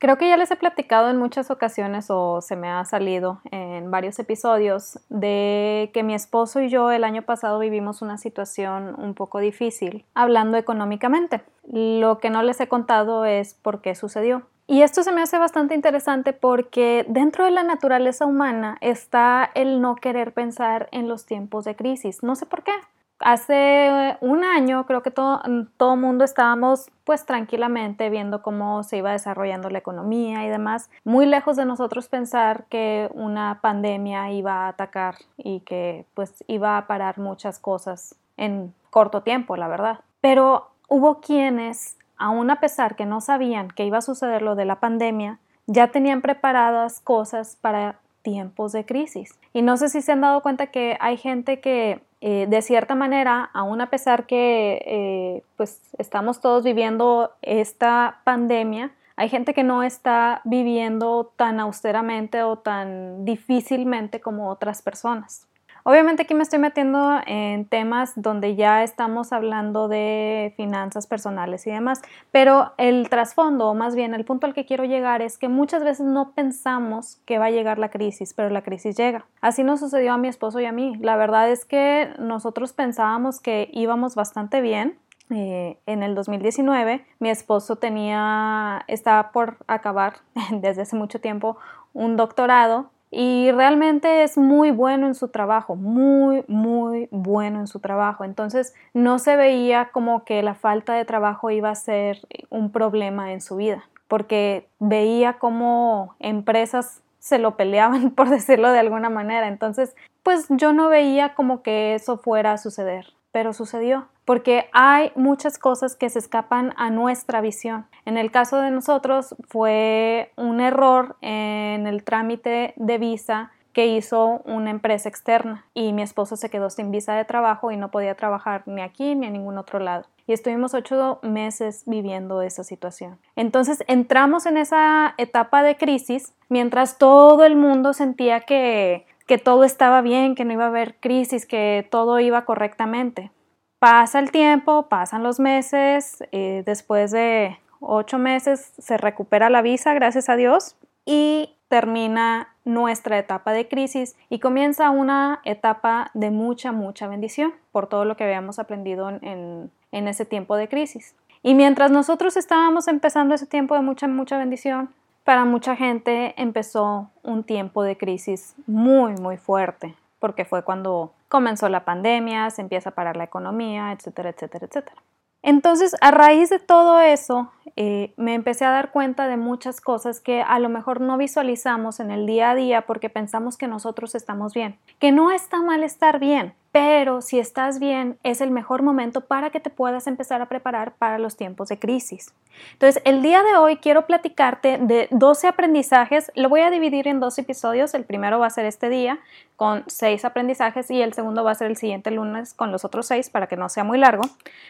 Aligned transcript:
Creo 0.00 0.16
que 0.16 0.28
ya 0.28 0.36
les 0.36 0.50
he 0.52 0.56
platicado 0.56 1.10
en 1.10 1.16
muchas 1.16 1.50
ocasiones 1.50 2.06
o 2.08 2.40
se 2.40 2.54
me 2.54 2.70
ha 2.70 2.84
salido 2.84 3.40
en 3.50 3.90
varios 3.90 4.16
episodios 4.20 5.00
de 5.08 5.90
que 5.92 6.04
mi 6.04 6.14
esposo 6.14 6.60
y 6.60 6.68
yo 6.68 6.92
el 6.92 7.02
año 7.02 7.22
pasado 7.22 7.58
vivimos 7.58 8.00
una 8.00 8.16
situación 8.16 8.94
un 8.96 9.14
poco 9.14 9.40
difícil 9.40 10.04
hablando 10.14 10.56
económicamente. 10.56 11.42
Lo 11.64 12.20
que 12.20 12.30
no 12.30 12.44
les 12.44 12.60
he 12.60 12.68
contado 12.68 13.24
es 13.24 13.54
por 13.54 13.80
qué 13.80 13.96
sucedió. 13.96 14.42
Y 14.68 14.82
esto 14.82 15.02
se 15.02 15.10
me 15.10 15.22
hace 15.22 15.36
bastante 15.38 15.74
interesante 15.74 16.32
porque 16.32 17.04
dentro 17.08 17.44
de 17.44 17.50
la 17.50 17.64
naturaleza 17.64 18.24
humana 18.24 18.76
está 18.80 19.50
el 19.54 19.80
no 19.80 19.96
querer 19.96 20.32
pensar 20.32 20.88
en 20.92 21.08
los 21.08 21.26
tiempos 21.26 21.64
de 21.64 21.74
crisis. 21.74 22.22
No 22.22 22.36
sé 22.36 22.46
por 22.46 22.62
qué 22.62 22.72
hace 23.20 24.16
un 24.20 24.44
año 24.44 24.86
creo 24.86 25.02
que 25.02 25.10
todo 25.10 25.42
todo 25.76 25.96
mundo 25.96 26.24
estábamos 26.24 26.90
pues 27.04 27.24
tranquilamente 27.24 28.10
viendo 28.10 28.42
cómo 28.42 28.82
se 28.82 28.98
iba 28.98 29.12
desarrollando 29.12 29.70
la 29.70 29.78
economía 29.78 30.44
y 30.44 30.48
demás, 30.48 30.90
muy 31.04 31.26
lejos 31.26 31.56
de 31.56 31.64
nosotros 31.64 32.08
pensar 32.08 32.66
que 32.68 33.08
una 33.14 33.60
pandemia 33.62 34.30
iba 34.30 34.66
a 34.66 34.68
atacar 34.68 35.16
y 35.36 35.60
que 35.60 36.04
pues 36.14 36.44
iba 36.46 36.76
a 36.76 36.86
parar 36.86 37.18
muchas 37.18 37.58
cosas 37.58 38.14
en 38.36 38.74
corto 38.90 39.22
tiempo, 39.22 39.56
la 39.56 39.68
verdad. 39.68 40.00
Pero 40.20 40.68
hubo 40.88 41.20
quienes, 41.20 41.96
aun 42.16 42.50
a 42.50 42.60
pesar 42.60 42.96
que 42.96 43.06
no 43.06 43.20
sabían 43.20 43.68
que 43.68 43.84
iba 43.84 43.98
a 43.98 44.02
suceder 44.02 44.42
lo 44.42 44.54
de 44.54 44.64
la 44.64 44.80
pandemia, 44.80 45.38
ya 45.66 45.88
tenían 45.88 46.22
preparadas 46.22 47.00
cosas 47.00 47.56
para 47.60 47.98
tiempos 48.22 48.72
de 48.72 48.84
crisis. 48.84 49.38
Y 49.52 49.62
no 49.62 49.76
sé 49.76 49.88
si 49.88 50.02
se 50.02 50.12
han 50.12 50.20
dado 50.20 50.42
cuenta 50.42 50.68
que 50.68 50.96
hay 51.00 51.16
gente 51.16 51.60
que 51.60 52.00
eh, 52.20 52.46
de 52.48 52.62
cierta 52.62 52.94
manera, 52.96 53.48
aún 53.54 53.80
a 53.80 53.90
pesar 53.90 54.26
que 54.26 54.82
eh, 54.84 55.42
pues 55.56 55.80
estamos 55.98 56.40
todos 56.40 56.64
viviendo 56.64 57.32
esta 57.42 58.20
pandemia, 58.24 58.92
hay 59.14 59.28
gente 59.28 59.54
que 59.54 59.62
no 59.62 59.82
está 59.82 60.40
viviendo 60.44 61.32
tan 61.36 61.60
austeramente 61.60 62.42
o 62.42 62.58
tan 62.58 63.24
difícilmente 63.24 64.20
como 64.20 64.48
otras 64.50 64.82
personas. 64.82 65.46
Obviamente 65.84 66.22
aquí 66.22 66.34
me 66.34 66.42
estoy 66.42 66.58
metiendo 66.58 67.20
en 67.26 67.64
temas 67.64 68.12
donde 68.16 68.56
ya 68.56 68.82
estamos 68.82 69.32
hablando 69.32 69.88
de 69.88 70.52
finanzas 70.56 71.06
personales 71.06 71.66
y 71.66 71.70
demás, 71.70 72.02
pero 72.30 72.72
el 72.78 73.08
trasfondo, 73.08 73.68
o 73.68 73.74
más 73.74 73.94
bien 73.94 74.14
el 74.14 74.24
punto 74.24 74.46
al 74.46 74.54
que 74.54 74.66
quiero 74.66 74.84
llegar 74.84 75.22
es 75.22 75.38
que 75.38 75.48
muchas 75.48 75.84
veces 75.84 76.06
no 76.06 76.32
pensamos 76.32 77.20
que 77.24 77.38
va 77.38 77.46
a 77.46 77.50
llegar 77.50 77.78
la 77.78 77.90
crisis, 77.90 78.34
pero 78.34 78.50
la 78.50 78.62
crisis 78.62 78.96
llega. 78.96 79.26
Así 79.40 79.64
nos 79.64 79.80
sucedió 79.80 80.12
a 80.12 80.18
mi 80.18 80.28
esposo 80.28 80.60
y 80.60 80.66
a 80.66 80.72
mí. 80.72 80.96
La 81.00 81.16
verdad 81.16 81.50
es 81.50 81.64
que 81.64 82.10
nosotros 82.18 82.72
pensábamos 82.72 83.40
que 83.40 83.70
íbamos 83.72 84.14
bastante 84.14 84.60
bien, 84.60 84.98
eh, 85.30 85.78
en 85.84 86.02
el 86.02 86.14
2019 86.14 87.04
mi 87.18 87.28
esposo 87.28 87.76
tenía, 87.76 88.82
estaba 88.88 89.30
por 89.30 89.58
acabar 89.66 90.14
desde 90.52 90.82
hace 90.82 90.96
mucho 90.96 91.20
tiempo 91.20 91.58
un 91.92 92.16
doctorado 92.16 92.90
y 93.10 93.50
realmente 93.52 94.22
es 94.22 94.36
muy 94.36 94.70
bueno 94.70 95.06
en 95.06 95.14
su 95.14 95.28
trabajo, 95.28 95.76
muy, 95.76 96.44
muy 96.46 97.08
bueno 97.10 97.60
en 97.60 97.66
su 97.66 97.80
trabajo. 97.80 98.24
Entonces 98.24 98.74
no 98.92 99.18
se 99.18 99.36
veía 99.36 99.90
como 99.92 100.24
que 100.24 100.42
la 100.42 100.54
falta 100.54 100.94
de 100.94 101.04
trabajo 101.04 101.50
iba 101.50 101.70
a 101.70 101.74
ser 101.74 102.26
un 102.50 102.70
problema 102.70 103.32
en 103.32 103.40
su 103.40 103.56
vida, 103.56 103.88
porque 104.08 104.68
veía 104.78 105.34
como 105.34 106.14
empresas 106.18 107.02
se 107.18 107.38
lo 107.38 107.56
peleaban, 107.56 108.10
por 108.14 108.30
decirlo 108.30 108.70
de 108.72 108.78
alguna 108.78 109.10
manera. 109.10 109.48
Entonces, 109.48 109.94
pues 110.22 110.46
yo 110.50 110.72
no 110.72 110.88
veía 110.88 111.34
como 111.34 111.62
que 111.62 111.94
eso 111.94 112.18
fuera 112.18 112.52
a 112.52 112.58
suceder, 112.58 113.06
pero 113.32 113.52
sucedió 113.52 114.08
porque 114.28 114.68
hay 114.74 115.10
muchas 115.14 115.58
cosas 115.58 115.96
que 115.96 116.10
se 116.10 116.18
escapan 116.18 116.74
a 116.76 116.90
nuestra 116.90 117.40
visión. 117.40 117.86
En 118.04 118.18
el 118.18 118.30
caso 118.30 118.60
de 118.60 118.70
nosotros 118.70 119.34
fue 119.48 120.32
un 120.36 120.60
error 120.60 121.16
en 121.22 121.86
el 121.86 122.04
trámite 122.04 122.74
de 122.76 122.98
visa 122.98 123.52
que 123.72 123.86
hizo 123.86 124.42
una 124.44 124.68
empresa 124.68 125.08
externa 125.08 125.64
y 125.72 125.94
mi 125.94 126.02
esposo 126.02 126.36
se 126.36 126.50
quedó 126.50 126.68
sin 126.68 126.90
visa 126.90 127.14
de 127.14 127.24
trabajo 127.24 127.70
y 127.70 127.78
no 127.78 127.90
podía 127.90 128.16
trabajar 128.16 128.64
ni 128.66 128.82
aquí 128.82 129.14
ni 129.14 129.28
en 129.28 129.32
ningún 129.32 129.56
otro 129.56 129.78
lado. 129.78 130.04
Y 130.26 130.34
estuvimos 130.34 130.74
ocho 130.74 131.20
meses 131.22 131.84
viviendo 131.86 132.42
esa 132.42 132.64
situación. 132.64 133.18
Entonces 133.34 133.82
entramos 133.86 134.44
en 134.44 134.58
esa 134.58 135.14
etapa 135.16 135.62
de 135.62 135.78
crisis 135.78 136.34
mientras 136.50 136.98
todo 136.98 137.44
el 137.44 137.56
mundo 137.56 137.94
sentía 137.94 138.40
que, 138.40 139.06
que 139.28 139.38
todo 139.38 139.62
estaba 139.62 140.00
bien, 140.00 140.34
que 140.34 140.44
no 140.46 140.54
iba 140.54 140.64
a 140.64 140.68
haber 140.68 140.96
crisis, 140.96 141.46
que 141.46 141.86
todo 141.90 142.18
iba 142.18 142.46
correctamente. 142.46 143.30
Pasa 143.78 144.18
el 144.18 144.32
tiempo, 144.32 144.88
pasan 144.88 145.22
los 145.22 145.38
meses, 145.38 146.24
eh, 146.32 146.62
después 146.64 147.12
de 147.12 147.58
ocho 147.78 148.18
meses 148.18 148.72
se 148.78 148.96
recupera 148.96 149.50
la 149.50 149.62
visa, 149.62 149.92
gracias 149.92 150.30
a 150.30 150.36
Dios, 150.36 150.76
y 151.04 151.54
termina 151.68 152.56
nuestra 152.64 153.18
etapa 153.18 153.52
de 153.52 153.68
crisis 153.68 154.16
y 154.30 154.38
comienza 154.40 154.90
una 154.90 155.40
etapa 155.44 156.10
de 156.14 156.30
mucha, 156.30 156.72
mucha 156.72 157.06
bendición 157.06 157.52
por 157.70 157.86
todo 157.86 158.06
lo 158.06 158.16
que 158.16 158.24
habíamos 158.24 158.58
aprendido 158.58 159.10
en, 159.10 159.70
en 159.92 160.08
ese 160.08 160.24
tiempo 160.24 160.56
de 160.56 160.68
crisis. 160.68 161.14
Y 161.42 161.54
mientras 161.54 161.90
nosotros 161.90 162.38
estábamos 162.38 162.88
empezando 162.88 163.34
ese 163.34 163.46
tiempo 163.46 163.74
de 163.74 163.82
mucha, 163.82 164.08
mucha 164.08 164.38
bendición, 164.38 164.88
para 165.28 165.44
mucha 165.44 165.76
gente 165.76 166.32
empezó 166.38 167.10
un 167.22 167.44
tiempo 167.44 167.82
de 167.82 167.98
crisis 167.98 168.54
muy, 168.66 169.12
muy 169.12 169.36
fuerte, 169.36 169.94
porque 170.20 170.46
fue 170.46 170.64
cuando 170.64 171.12
comenzó 171.28 171.68
la 171.68 171.84
pandemia, 171.84 172.48
se 172.48 172.62
empieza 172.62 172.88
a 172.88 172.94
parar 172.94 173.18
la 173.18 173.24
economía, 173.24 173.92
etcétera, 173.92 174.30
etcétera, 174.30 174.64
etcétera. 174.64 175.02
Entonces, 175.42 175.94
a 176.00 176.12
raíz 176.12 176.48
de 176.48 176.58
todo 176.58 176.98
eso, 177.00 177.52
eh, 177.76 178.14
me 178.16 178.32
empecé 178.32 178.64
a 178.64 178.70
dar 178.70 178.90
cuenta 178.90 179.28
de 179.28 179.36
muchas 179.36 179.82
cosas 179.82 180.20
que 180.20 180.40
a 180.40 180.58
lo 180.60 180.70
mejor 180.70 181.02
no 181.02 181.18
visualizamos 181.18 182.00
en 182.00 182.10
el 182.10 182.24
día 182.24 182.52
a 182.52 182.54
día 182.54 182.86
porque 182.86 183.10
pensamos 183.10 183.58
que 183.58 183.68
nosotros 183.68 184.14
estamos 184.14 184.54
bien, 184.54 184.78
que 184.98 185.12
no 185.12 185.30
está 185.30 185.60
mal 185.60 185.82
estar 185.82 186.20
bien, 186.20 186.54
pero 186.72 187.22
si 187.22 187.38
estás 187.38 187.78
bien 187.78 188.18
es 188.22 188.40
el 188.40 188.50
mejor 188.50 188.82
momento 188.82 189.22
para 189.22 189.50
que 189.50 189.60
te 189.60 189.70
puedas 189.70 190.06
empezar 190.06 190.42
a 190.42 190.48
preparar 190.48 190.94
para 190.96 191.18
los 191.18 191.36
tiempos 191.36 191.68
de 191.68 191.78
crisis. 191.78 192.34
Entonces, 192.72 193.02
el 193.04 193.22
día 193.22 193.42
de 193.42 193.56
hoy 193.56 193.76
quiero 193.76 194.06
platicarte 194.06 194.78
de 194.78 195.08
12 195.10 195.48
aprendizajes, 195.48 196.30
lo 196.34 196.48
voy 196.48 196.60
a 196.60 196.70
dividir 196.70 197.08
en 197.08 197.20
dos 197.20 197.38
episodios, 197.38 197.94
el 197.94 198.04
primero 198.04 198.38
va 198.38 198.46
a 198.46 198.50
ser 198.50 198.66
este 198.66 198.88
día 198.88 199.20
con 199.58 199.82
6 199.88 200.24
aprendizajes 200.24 200.88
y 200.88 201.02
el 201.02 201.14
segundo 201.14 201.42
va 201.42 201.50
a 201.50 201.54
ser 201.56 201.66
el 201.66 201.76
siguiente 201.76 202.12
lunes 202.12 202.54
con 202.54 202.70
los 202.70 202.84
otros 202.84 203.06
6 203.06 203.28
para 203.30 203.48
que 203.48 203.56
no 203.56 203.68
sea 203.68 203.82
muy 203.82 203.98
largo, 203.98 204.22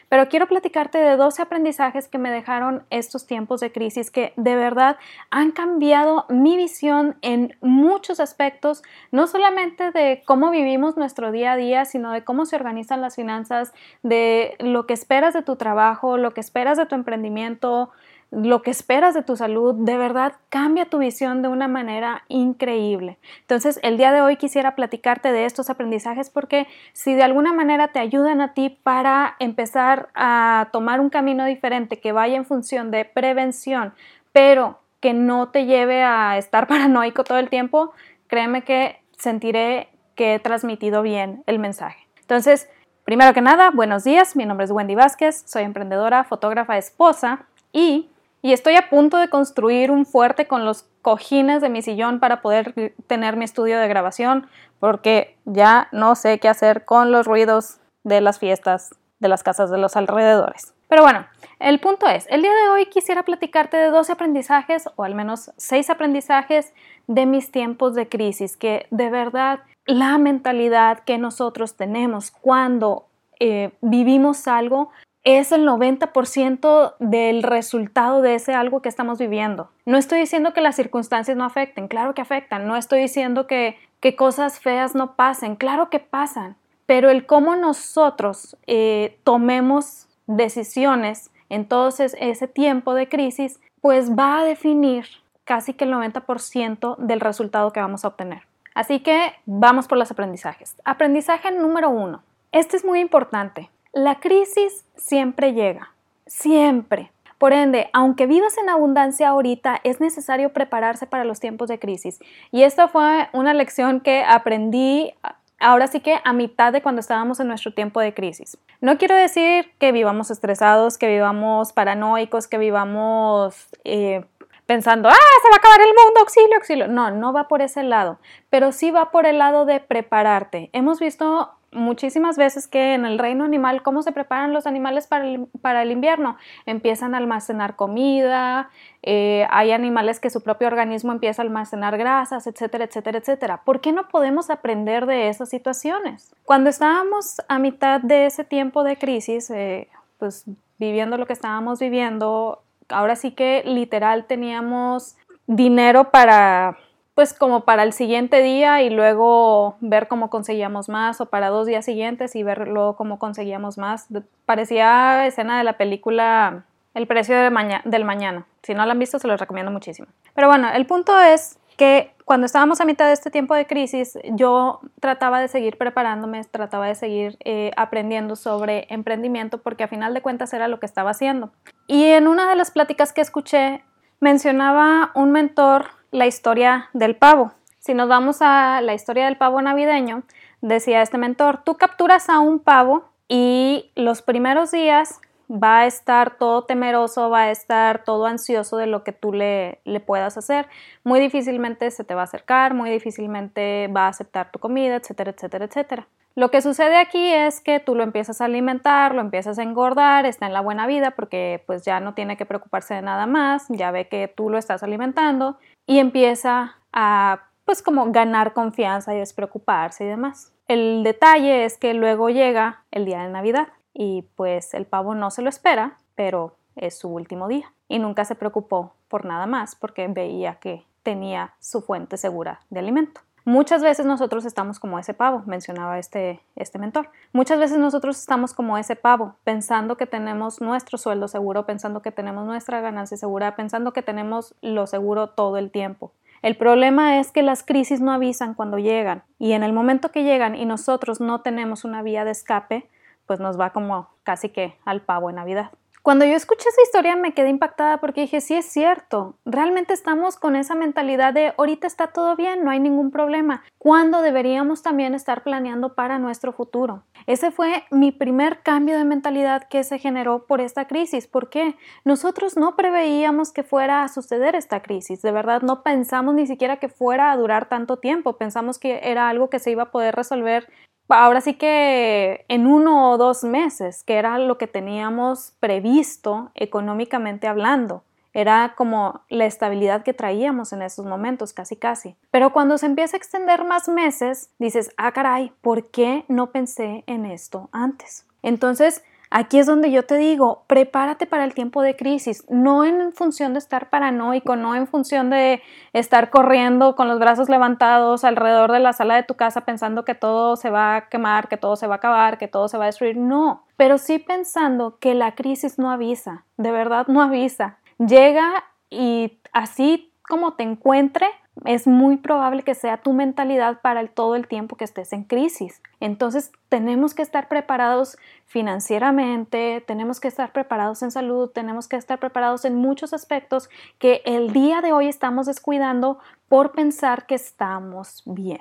pero 0.09 0.31
quiero 0.31 0.47
platicarte 0.47 0.97
de 0.97 1.19
12 1.19 1.43
aprendizajes 1.43 2.09
que 2.09 2.16
me 2.16 2.31
dejaron 2.31 2.84
estos 2.88 3.27
tiempos 3.27 3.60
de 3.60 3.71
crisis 3.71 4.10
que 4.10 4.32
de 4.37 4.56
verdad 4.56 4.97
han 5.28 5.50
cambiado 5.50 6.25
mi 6.31 6.56
visión 6.56 7.19
en 7.21 7.54
muchos 7.60 8.19
aspectos, 8.19 8.82
no 9.12 9.27
solamente 9.27 9.91
de 9.91 10.22
cómo 10.25 10.50
vivimos 10.50 10.97
nuestro 10.97 11.32
día 11.32 11.53
a 11.53 11.56
día, 11.56 11.84
sino 11.84 12.10
de 12.10 12.25
cómo 12.25 12.47
se 12.47 12.56
organizan 12.56 13.03
las 13.03 13.16
finanzas, 13.16 13.75
de 14.03 14.56
lo 14.59 14.87
que 14.87 14.94
esperas 14.94 15.34
de 15.34 15.43
tu 15.43 15.56
trabajo, 15.56 16.16
lo 16.16 16.32
que 16.32 16.41
esperas 16.41 16.78
de 16.78 16.87
tu 16.87 16.94
emprendimiento, 16.94 17.91
lo 18.31 18.61
que 18.62 18.71
esperas 18.71 19.15
de 19.15 19.22
tu 19.22 19.37
salud, 19.37 19.75
de 19.75 19.97
verdad 19.97 20.34
cambia 20.50 20.84
tu 20.84 20.99
visión 20.99 21.41
de 21.41 21.49
una 21.49 21.66
manera 21.66 22.25
increíble. 22.28 23.19
Entonces, 23.41 23.81
el 23.83 23.97
día 23.97 24.12
de 24.12 24.21
hoy 24.21 24.37
quisiera 24.37 24.75
platicarte 24.75 25.33
de 25.33 25.47
estos 25.47 25.71
aprendizajes 25.71 26.28
porque 26.28 26.66
si 26.93 27.15
de 27.15 27.22
alguna 27.22 27.53
manera 27.53 27.89
te 27.89 28.00
ayudan 28.00 28.41
a 28.41 28.53
ti 28.53 28.69
para 28.83 29.37
empezar 29.39 30.11
a 30.15 30.69
tomar 30.72 31.00
un 31.00 31.09
camino 31.09 31.47
diferente 31.47 32.00
que 32.00 32.12
vaya 32.12 32.37
en 32.37 32.44
función 32.44 32.91
de 32.91 33.06
prevención, 33.06 33.94
pero 34.33 34.78
que 35.00 35.15
no 35.15 35.49
te 35.49 35.65
lleve 35.65 36.03
a 36.03 36.37
estar 36.37 36.66
paranoico 36.69 37.25
todo 37.25 37.39
el 37.39 37.49
tiempo, 37.49 37.93
créeme 38.27 38.62
que 38.62 39.00
sentiré 39.16 39.89
que 40.15 40.34
he 40.34 40.39
transmitido 40.39 41.00
bien 41.00 41.43
el 41.47 41.59
mensaje. 41.59 42.06
Entonces, 42.21 42.69
primero 43.05 43.33
que 43.33 43.41
nada, 43.41 43.71
buenos 43.71 44.05
días, 44.05 44.37
mi 44.37 44.45
nombre 44.45 44.65
es 44.65 44.71
Wendy 44.71 44.95
Vázquez, 44.95 45.45
soy 45.47 45.62
emprendedora, 45.62 46.25
fotógrafa, 46.25 46.77
esposa 46.77 47.47
y, 47.72 48.10
y 48.43 48.53
estoy 48.53 48.76
a 48.76 48.88
punto 48.88 49.16
de 49.19 49.28
construir 49.28 49.91
un 49.91 50.06
fuerte 50.06 50.47
con 50.47 50.65
los 50.65 50.84
cojines 51.03 51.60
de 51.60 51.68
mi 51.68 51.83
sillón 51.83 52.21
para 52.21 52.41
poder 52.41 52.95
tener 53.07 53.36
mi 53.36 53.45
estudio 53.45 53.78
de 53.78 53.89
grabación 53.89 54.47
porque 54.78 55.36
ya 55.45 55.89
no 55.92 56.15
sé 56.15 56.39
qué 56.39 56.48
hacer 56.48 56.84
con 56.84 57.10
los 57.10 57.27
ruidos 57.27 57.78
de 58.04 58.21
las 58.21 58.39
fiestas 58.39 58.95
de 59.18 59.28
las 59.28 59.42
casas 59.42 59.71
de 59.71 59.78
los 59.78 59.97
alrededores. 59.97 60.74
Pero 60.89 61.03
bueno, 61.03 61.27
el 61.59 61.80
punto 61.80 62.07
es, 62.07 62.27
el 62.30 62.41
día 62.41 62.53
de 62.53 62.68
hoy 62.71 62.86
quisiera 62.86 63.24
platicarte 63.24 63.77
de 63.77 63.91
12 63.91 64.12
aprendizajes 64.12 64.89
o 64.97 65.04
al 65.04 65.15
menos 65.15 65.51
6 65.57 65.91
aprendizajes 65.91 66.72
de 67.09 67.27
mis 67.27 67.51
tiempos 67.51 67.95
de 67.95 68.09
crisis 68.09 68.57
que 68.57 68.86
de 68.91 69.10
verdad 69.10 69.60
la 69.86 70.18
mentalidad 70.18 71.01
que 71.01 71.18
nosotros 71.18 71.77
tenemos 71.77 72.30
cuando 72.30 73.07
eh, 73.41 73.72
vivimos 73.80 74.48
algo 74.48 74.91
es 75.36 75.53
el 75.53 75.66
90% 75.66 76.95
del 77.01 77.42
resultado 77.42 78.22
de 78.22 78.34
ese 78.34 78.54
algo 78.54 78.80
que 78.80 78.89
estamos 78.89 79.19
viviendo. 79.19 79.71
No 79.84 79.98
estoy 79.98 80.21
diciendo 80.21 80.54
que 80.54 80.63
las 80.63 80.77
circunstancias 80.77 81.36
no 81.36 81.45
afecten, 81.45 81.89
claro 81.89 82.15
que 82.15 82.22
afectan. 82.22 82.66
No 82.66 82.77
estoy 82.77 83.01
diciendo 83.01 83.47
que, 83.47 83.77
que 84.01 84.16
cosas 84.16 84.59
feas 84.59 84.95
no 84.95 85.16
pasen, 85.16 85.57
claro 85.57 85.91
que 85.91 85.98
pasan. 85.98 86.57
Pero 86.86 87.10
el 87.10 87.27
cómo 87.27 87.57
nosotros 87.57 88.57
eh, 88.66 89.19
tomemos 89.22 90.09
decisiones 90.27 91.31
en 91.51 91.66
todo 91.66 91.89
ese 91.89 92.48
tiempo 92.48 92.95
de 92.95 93.09
crisis 93.09 93.60
pues 93.83 94.10
va 94.13 94.41
a 94.41 94.45
definir 94.45 95.07
casi 95.45 95.74
que 95.74 95.84
el 95.84 95.92
90% 95.92 96.97
del 96.97 97.21
resultado 97.21 97.72
que 97.72 97.81
vamos 97.81 98.04
a 98.04 98.09
obtener. 98.09 98.42
Así 98.74 99.01
que 99.01 99.33
vamos 99.45 99.89
por 99.89 99.98
los 99.98 100.10
aprendizajes. 100.10 100.77
Aprendizaje 100.84 101.51
número 101.51 101.91
uno. 101.91 102.22
Este 102.53 102.77
es 102.77 102.84
muy 102.84 103.01
importante. 103.01 103.71
La 103.92 104.20
crisis 104.20 104.84
siempre 104.96 105.54
llega, 105.54 105.92
siempre. 106.26 107.10
Por 107.38 107.52
ende, 107.52 107.88
aunque 107.92 108.26
vivas 108.26 108.58
en 108.58 108.68
abundancia 108.68 109.28
ahorita, 109.28 109.80
es 109.84 110.00
necesario 110.00 110.52
prepararse 110.52 111.06
para 111.06 111.24
los 111.24 111.38
tiempos 111.38 111.68
de 111.68 111.78
crisis. 111.78 112.18
Y 112.50 112.64
esta 112.64 112.88
fue 112.88 113.28
una 113.32 113.54
lección 113.54 114.00
que 114.00 114.24
aprendí 114.24 115.14
ahora 115.60 115.86
sí 115.86 116.00
que 116.00 116.20
a 116.24 116.32
mitad 116.32 116.72
de 116.72 116.82
cuando 116.82 117.00
estábamos 117.00 117.40
en 117.40 117.48
nuestro 117.48 117.72
tiempo 117.72 118.00
de 118.00 118.14
crisis. 118.14 118.58
No 118.80 118.98
quiero 118.98 119.14
decir 119.14 119.72
que 119.78 119.92
vivamos 119.92 120.30
estresados, 120.30 120.98
que 120.98 121.08
vivamos 121.08 121.72
paranoicos, 121.72 122.46
que 122.46 122.58
vivamos 122.58 123.68
eh, 123.84 124.24
pensando, 124.66 125.08
ah, 125.08 125.14
se 125.42 125.48
va 125.48 125.54
a 125.54 125.58
acabar 125.58 125.80
el 125.80 125.88
mundo, 125.88 126.20
auxilio, 126.20 126.56
auxilio. 126.56 126.88
No, 126.88 127.10
no 127.10 127.32
va 127.32 127.48
por 127.48 127.62
ese 127.62 127.82
lado, 127.82 128.18
pero 128.50 128.72
sí 128.72 128.90
va 128.90 129.10
por 129.10 129.26
el 129.26 129.38
lado 129.38 129.64
de 129.64 129.80
prepararte. 129.80 130.70
Hemos 130.72 131.00
visto 131.00 131.58
muchísimas 131.72 132.36
veces 132.36 132.66
que 132.66 132.94
en 132.94 133.04
el 133.04 133.18
reino 133.18 133.44
animal, 133.44 133.82
¿cómo 133.82 134.03
se 134.03 134.12
preparan 134.12 134.53
los 134.53 134.66
animales 134.66 135.06
para 135.06 135.26
el, 135.26 135.47
para 135.60 135.82
el 135.82 135.91
invierno? 135.91 136.36
Empiezan 136.66 137.15
a 137.15 137.18
almacenar 137.18 137.76
comida, 137.76 138.70
eh, 139.03 139.47
hay 139.50 139.72
animales 139.72 140.20
que 140.20 140.30
su 140.30 140.42
propio 140.42 140.68
organismo 140.68 141.12
empieza 141.12 141.42
a 141.42 141.44
almacenar 141.44 141.98
grasas, 141.98 142.47
etcétera, 142.47 142.84
etcétera, 142.84 143.18
etcétera. 143.18 143.62
¿Por 143.65 143.80
qué 143.80 143.92
no 143.92 144.09
podemos 144.09 144.50
aprender 144.50 145.06
de 145.06 145.28
esas 145.28 145.50
situaciones? 145.50 146.34
Cuando 146.44 146.70
estábamos 146.70 147.41
a 147.48 147.59
mitad 147.59 148.00
de 148.00 148.26
ese 148.26 148.44
tiempo 148.44 148.82
de 148.82 148.97
crisis, 148.97 149.50
eh, 149.50 149.88
pues 150.18 150.44
viviendo 150.78 151.16
lo 151.18 151.26
que 151.26 151.32
estábamos 151.32 151.80
viviendo, 151.80 152.62
ahora 152.88 153.16
sí 153.16 153.32
que 153.32 153.62
literal 153.66 154.24
teníamos 154.24 155.16
dinero 155.47 156.10
para 156.10 156.78
pues 157.18 157.34
como 157.34 157.65
para 157.65 157.82
el 157.82 157.92
siguiente 157.92 158.42
día 158.42 158.80
y 158.80 158.91
luego 158.91 159.74
ver 159.80 160.06
cómo 160.06 160.30
conseguíamos 160.30 160.88
más 160.88 161.20
o 161.20 161.26
para 161.26 161.48
dos 161.48 161.66
días 161.66 161.84
siguientes 161.84 162.36
y 162.36 162.44
ver 162.44 162.68
luego 162.68 162.94
cómo 162.94 163.18
conseguíamos 163.18 163.76
más. 163.76 164.06
Parecía 164.47 165.26
escena 165.26 165.59
de 165.59 165.65
la 165.65 165.76
película 165.76 166.65
El 166.94 167.09
precio 167.09 167.36
del 167.36 168.04
mañana. 168.04 168.47
Si 168.62 168.72
no 168.72 168.86
la 168.86 168.92
han 168.92 169.00
visto 169.00 169.18
se 169.18 169.26
los 169.26 169.41
recomiendo 169.41 169.72
muchísimo. 169.72 170.06
Pero 170.32 170.47
bueno, 170.47 170.70
el 170.72 170.86
punto 170.86 171.18
es 171.18 171.59
que 171.76 172.15
cuando 172.24 172.47
estábamos 172.47 172.80
a 172.80 172.84
mitad 172.84 173.09
de 173.09 173.15
este 173.15 173.32
tiempo 173.32 173.56
de 173.56 173.66
crisis, 173.66 174.16
yo 174.34 174.78
trataba 175.00 175.41
de 175.41 175.48
seguir 175.48 175.76
preparándome, 175.76 176.44
trataba 176.44 176.86
de 176.86 176.94
seguir 176.94 177.36
eh, 177.41 177.72
aprendiendo 177.76 178.36
sobre 178.36 178.86
emprendimiento 178.91 179.59
porque 179.59 179.82
a 179.82 179.88
final 179.88 180.14
de 180.14 180.22
cuentas 180.22 180.53
era 180.53 180.68
lo 180.68 180.78
que 180.78 180.86
estaba 180.86 181.10
haciendo. 181.10 181.50
Y 181.88 182.04
en 182.04 182.28
una 182.28 182.48
de 182.48 182.54
las 182.54 182.71
pláticas 182.71 183.12
que 183.12 183.22
escuché 183.22 183.82
mencionaba 184.21 185.10
un 185.16 185.32
mentor 185.32 185.97
la 186.10 186.27
historia 186.27 186.89
del 186.93 187.16
pavo. 187.16 187.53
Si 187.78 187.95
nos 187.95 188.09
vamos 188.09 188.39
a 188.41 188.81
la 188.81 188.95
historia 188.95 189.27
del 189.27 189.37
pavo 189.37 189.63
navideño, 189.63 190.22
decía 190.60 191.03
este 191.03 191.19
mentor, 191.19 191.63
tú 191.65 191.77
capturas 191.77 192.28
a 192.28 192.41
un 192.41 192.59
pavo 192.59 193.09
y 193.28 193.91
los 193.95 194.22
primeros 194.22 194.71
días 194.71 195.21
va 195.51 195.81
a 195.81 195.87
estar 195.87 196.37
todo 196.37 196.65
temeroso, 196.65 197.31
va 197.31 197.43
a 197.43 197.51
estar 197.51 198.05
todo 198.05 198.27
ansioso 198.27 198.77
de 198.77 198.87
lo 198.87 199.03
que 199.03 199.13
tú 199.13 199.33
le, 199.33 199.81
le, 199.84 200.01
puedas 200.01 200.37
hacer. 200.37 200.66
Muy 201.05 201.21
difícilmente 201.21 201.91
se 201.91 202.05
te 202.05 202.15
va 202.15 202.22
a 202.22 202.25
acercar, 202.25 202.75
muy 202.75 202.91
difícilmente 202.91 203.89
va 203.89 204.07
a 204.07 204.09
aceptar 204.09 204.51
tu 204.51 204.59
comida, 204.59 204.97
etcétera, 204.97 205.31
etcétera, 205.31 205.65
etcétera. 205.65 206.09
Lo 206.38 206.52
que 206.52 206.62
sucede 206.62 206.98
aquí 206.98 207.32
es 207.32 207.60
que 207.60 207.80
tú 207.80 207.96
lo 207.96 208.04
empiezas 208.04 208.40
a 208.40 208.44
alimentar, 208.44 209.12
lo 209.12 209.20
empiezas 209.20 209.58
a 209.58 209.64
engordar, 209.64 210.24
está 210.24 210.46
en 210.46 210.52
la 210.52 210.60
buena 210.60 210.86
vida 210.86 211.10
porque 211.10 211.64
pues 211.66 211.84
ya 211.84 211.98
no 211.98 212.14
tiene 212.14 212.36
que 212.36 212.46
preocuparse 212.46 212.94
de 212.94 213.02
nada 213.02 213.26
más, 213.26 213.66
ya 213.70 213.90
ve 213.90 214.06
que 214.06 214.28
tú 214.28 214.48
lo 214.48 214.56
estás 214.56 214.84
alimentando 214.84 215.58
y 215.84 215.98
empieza 215.98 216.76
a 216.92 217.48
pues 217.64 217.82
como 217.82 218.12
ganar 218.12 218.52
confianza 218.52 219.16
y 219.16 219.18
despreocuparse 219.18 220.04
y 220.04 220.06
demás. 220.06 220.52
El 220.68 221.02
detalle 221.02 221.64
es 221.64 221.76
que 221.76 221.92
luego 221.92 222.30
llega 222.30 222.84
el 222.92 223.04
día 223.04 223.20
de 223.24 223.30
Navidad 223.30 223.66
y 223.92 224.22
pues 224.36 224.74
el 224.74 224.86
pavo 224.86 225.16
no 225.16 225.32
se 225.32 225.42
lo 225.42 225.48
espera, 225.48 225.96
pero 226.14 226.54
es 226.76 226.96
su 226.96 227.08
último 227.08 227.48
día 227.48 227.72
y 227.88 227.98
nunca 227.98 228.24
se 228.24 228.36
preocupó 228.36 228.94
por 229.08 229.24
nada 229.24 229.48
más 229.48 229.74
porque 229.74 230.06
veía 230.06 230.60
que 230.60 230.84
tenía 231.02 231.54
su 231.58 231.82
fuente 231.82 232.16
segura 232.16 232.60
de 232.70 232.78
alimento. 232.78 233.22
Muchas 233.48 233.83
veces 233.83 234.04
nosotros 234.04 234.45
estamos 234.45 234.78
como 234.78 234.98
ese 234.98 235.15
pavo, 235.15 235.42
mencionaba 235.47 235.98
este, 235.98 236.42
este 236.54 236.78
mentor. 236.78 237.09
Muchas 237.33 237.59
veces 237.59 237.78
nosotros 237.78 238.18
estamos 238.18 238.53
como 238.53 238.77
ese 238.77 238.95
pavo, 238.95 239.36
pensando 239.42 239.97
que 239.97 240.04
tenemos 240.04 240.60
nuestro 240.60 240.98
sueldo 240.98 241.28
seguro, 241.28 241.65
pensando 241.65 242.03
que 242.03 242.12
tenemos 242.12 242.45
nuestra 242.45 242.83
ganancia 242.83 243.16
segura, 243.16 243.56
pensando 243.56 243.95
que 243.95 244.03
tenemos 244.03 244.54
lo 244.60 244.86
seguro 244.86 245.30
todo 245.30 245.56
el 245.56 245.71
tiempo. 245.71 246.12
El 246.42 246.59
problema 246.59 247.21
es 247.21 247.33
que 247.33 247.42
las 247.42 247.62
crisis 247.62 248.03
no 248.03 248.12
avisan 248.12 248.53
cuando 248.53 248.77
llegan 248.77 249.22
y 249.39 249.53
en 249.53 249.62
el 249.62 249.72
momento 249.72 250.10
que 250.10 250.24
llegan 250.24 250.54
y 250.54 250.66
nosotros 250.66 251.18
no 251.18 251.41
tenemos 251.41 251.86
una 251.86 252.03
vía 252.03 252.27
de 252.27 252.33
escape, 252.33 252.91
pues 253.24 253.41
nos 253.41 253.59
va 253.59 253.71
como 253.71 254.10
casi 254.24 254.50
que 254.50 254.77
al 254.84 255.00
pavo 255.00 255.30
en 255.30 255.36
Navidad. 255.36 255.71
Cuando 256.09 256.25
yo 256.25 256.37
escuché 256.37 256.71
esa 256.71 256.81
historia 256.81 257.16
me 257.16 257.35
quedé 257.35 257.50
impactada 257.50 257.99
porque 257.99 258.23
dije, 258.23 258.40
sí 258.40 258.55
es 258.55 258.64
cierto, 258.64 259.35
realmente 259.45 259.93
estamos 259.93 260.38
con 260.38 260.57
esa 260.57 260.75
mentalidad 260.75 261.35
de 261.35 261.52
ahorita 261.59 261.87
está 261.87 262.07
todo 262.07 262.35
bien, 262.35 262.64
no 262.64 262.71
hay 262.71 262.81
ningún 262.81 263.11
problema, 263.11 263.62
cuando 263.76 264.23
deberíamos 264.23 264.83
también 264.83 265.12
estar 265.14 265.43
planeando 265.43 265.95
para 265.95 266.19
nuestro 266.19 266.55
futuro. 266.55 267.02
Ese 267.26 267.50
fue 267.50 267.85
mi 267.90 268.11
primer 268.11 268.62
cambio 268.62 268.97
de 268.97 269.05
mentalidad 269.05 269.69
que 269.69 269.85
se 269.85 269.99
generó 269.99 270.47
por 270.47 270.62
esta 270.62 270.87
crisis. 270.87 271.26
¿Por 271.26 271.50
qué? 271.50 271.76
Nosotros 272.07 272.57
no 272.57 272.75
preveíamos 272.75 273.52
que 273.52 273.62
fuera 273.62 274.02
a 274.02 274.09
suceder 274.09 274.55
esta 274.55 274.81
crisis, 274.81 275.21
de 275.21 275.33
verdad 275.33 275.61
no 275.61 275.83
pensamos 275.83 276.35
ni 276.35 276.47
siquiera 276.47 276.78
que 276.78 276.88
fuera 276.88 277.33
a 277.33 277.37
durar 277.37 277.69
tanto 277.69 277.99
tiempo, 277.99 278.38
pensamos 278.38 278.78
que 278.78 279.00
era 279.02 279.28
algo 279.28 279.50
que 279.50 279.59
se 279.59 279.73
iba 279.73 279.83
a 279.83 279.90
poder 279.90 280.14
resolver 280.16 280.71
ahora 281.09 281.40
sí 281.40 281.55
que 281.55 282.45
en 282.49 282.66
uno 282.66 283.11
o 283.11 283.19
dos 283.19 283.45
meses, 283.45 284.05
que 284.05 284.14
era 284.14 284.38
lo 284.38 284.59
que 284.59 284.66
teníamos 284.66 285.52
previsto 285.61 286.50
económicamente 286.55 287.47
hablando. 287.47 288.02
Era 288.35 288.75
como 288.76 289.23
la 289.31 289.47
estabilidad 289.47 290.02
que 290.02 290.12
traíamos 290.12 290.73
en 290.73 290.83
esos 290.83 291.07
momentos, 291.07 291.52
casi 291.52 291.76
casi. 291.76 292.14
Pero 292.31 292.52
cuando 292.52 292.78
se 292.78 292.87
empieza 292.87 293.16
a 293.16 293.19
extender 293.19 293.64
más 293.64 293.88
meses, 293.88 294.50
dices, 294.59 294.93
ah, 294.97 295.12
caray, 295.12 295.52
¿por 295.61 295.87
qué 295.87 296.25
no 296.28 296.50
pensé 296.50 297.05
en 297.07 297.25
esto 297.26 297.69
antes? 297.73 298.26
Entonces, 298.43 299.02
Aquí 299.30 299.59
es 299.59 299.66
donde 299.66 299.90
yo 299.90 300.04
te 300.04 300.16
digo, 300.16 300.64
prepárate 300.66 301.26
para 301.26 301.45
el 301.45 301.54
tiempo 301.54 301.83
de 301.83 301.97
crisis, 301.97 302.45
no 302.49 302.85
en 302.85 303.12
función 303.12 303.52
de 303.52 303.59
estar 303.59 303.90
paranoico, 303.90 304.57
no 304.57 304.75
en 304.75 304.87
función 304.87 305.30
de 305.30 305.62
estar 305.92 306.30
corriendo 306.30 306.97
con 306.97 307.09
los 307.09 307.19
brazos 307.19 307.49
levantados 307.49 308.25
alrededor 308.25 308.73
de 308.73 308.81
la 308.81 308.93
sala 308.93 309.17
de 309.17 309.23
tu 309.23 309.35
casa 309.35 309.62
pensando 309.62 310.05
que 310.05 310.14
todo 310.14 310.57
se 310.57 310.71
va 310.71 310.97
a 310.97 311.09
quemar, 311.09 311.49
que 311.49 311.57
todo 311.57 311.76
se 311.76 311.87
va 311.87 311.95
a 311.95 311.99
acabar, 311.99 312.38
que 312.38 312.49
todo 312.49 312.69
se 312.69 312.79
va 312.79 312.85
a 312.85 312.87
destruir, 312.87 313.17
no, 313.17 313.64
pero 313.76 313.99
sí 313.99 314.19
pensando 314.19 314.99
que 314.99 315.14
la 315.14 315.35
crisis 315.35 315.79
no 315.79 315.91
avisa, 315.91 316.45
de 316.57 316.73
verdad 316.73 317.07
no 317.09 317.21
avisa. 317.21 317.79
Llega 317.99 318.64
y 318.91 319.41
así 319.52 320.12
como 320.23 320.55
te 320.55 320.62
encuentre, 320.62 321.26
es 321.65 321.87
muy 321.87 322.17
probable 322.17 322.62
que 322.62 322.75
sea 322.75 322.99
tu 322.99 323.12
mentalidad 323.12 323.81
para 323.81 324.07
todo 324.07 324.35
el 324.35 324.47
tiempo 324.47 324.77
que 324.77 324.85
estés 324.85 325.12
en 325.12 325.25
crisis. 325.25 325.83
Entonces 326.00 326.53
tenemos 326.69 327.15
que 327.15 327.23
estar 327.23 327.49
preparados 327.49 328.17
financieramente, 328.47 329.83
tenemos 329.87 330.21
que 330.21 330.29
estar 330.29 330.53
preparados 330.53 331.03
en 331.03 331.11
salud, 331.11 331.50
tenemos 331.50 331.88
que 331.88 331.97
estar 331.97 332.19
preparados 332.19 332.65
en 332.65 332.77
muchos 332.77 333.12
aspectos 333.12 333.69
que 333.99 334.23
el 334.25 334.53
día 334.53 334.81
de 334.81 334.93
hoy 334.93 335.09
estamos 335.09 335.47
descuidando 335.47 336.19
por 336.49 336.73
pensar 336.73 337.27
que 337.27 337.35
estamos 337.35 338.23
bien. 338.27 338.61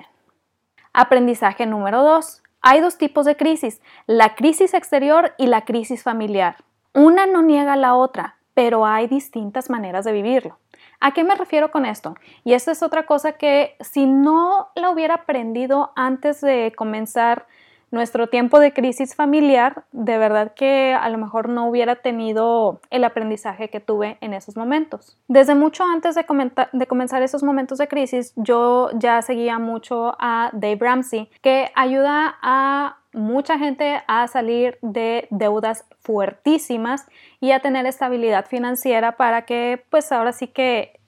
Aprendizaje 0.92 1.66
número 1.66 2.02
dos. 2.02 2.42
Hay 2.60 2.80
dos 2.80 2.98
tipos 2.98 3.24
de 3.24 3.36
crisis, 3.36 3.80
la 4.06 4.34
crisis 4.34 4.74
exterior 4.74 5.32
y 5.38 5.46
la 5.46 5.64
crisis 5.64 6.02
familiar. 6.02 6.56
Una 6.92 7.26
no 7.26 7.42
niega 7.42 7.76
la 7.76 7.94
otra, 7.94 8.36
pero 8.54 8.84
hay 8.84 9.06
distintas 9.06 9.70
maneras 9.70 10.04
de 10.04 10.12
vivirlo. 10.12 10.58
¿A 11.00 11.12
qué 11.12 11.24
me 11.24 11.34
refiero 11.34 11.70
con 11.70 11.86
esto? 11.86 12.14
Y 12.44 12.54
esta 12.54 12.72
es 12.72 12.82
otra 12.82 13.06
cosa 13.06 13.32
que 13.32 13.76
si 13.80 14.06
no 14.06 14.68
la 14.74 14.90
hubiera 14.90 15.14
aprendido 15.14 15.92
antes 15.94 16.40
de 16.40 16.72
comenzar 16.76 17.46
nuestro 17.90 18.26
tiempo 18.26 18.58
de 18.60 18.72
crisis 18.72 19.14
familiar, 19.14 19.84
de 19.92 20.18
verdad 20.18 20.52
que 20.54 20.92
a 20.92 21.08
lo 21.08 21.18
mejor 21.18 21.48
no 21.48 21.68
hubiera 21.68 21.96
tenido 21.96 22.80
el 22.90 23.04
aprendizaje 23.04 23.70
que 23.70 23.80
tuve 23.80 24.18
en 24.20 24.34
esos 24.34 24.56
momentos. 24.56 25.16
Desde 25.26 25.54
mucho 25.54 25.84
antes 25.84 26.14
de, 26.14 26.26
de, 26.72 26.86
comenzar 26.86 27.22
esos 27.22 27.42
momentos 27.42 27.78
de 27.78 27.88
crisis, 27.88 28.34
yo 28.36 28.90
ya 28.94 29.22
seguía 29.22 29.58
mucho 29.58 30.16
a 30.18 30.50
Dave 30.52 30.78
Ramsey, 30.80 31.30
que 31.40 31.70
ayuda 31.74 32.36
a 32.42 32.97
mucha 33.12 33.58
gente 33.58 34.02
a 34.06 34.26
salir 34.28 34.78
de 34.82 35.26
deudas 35.30 35.86
fuertísimas 36.00 37.06
y 37.40 37.52
a 37.52 37.60
tener 37.60 37.86
estabilidad 37.86 38.46
financiera 38.46 39.16
para 39.16 39.42
que 39.42 39.84
pues 39.90 40.12
ahora 40.12 40.32
sí 40.32 40.48
que 40.48 41.00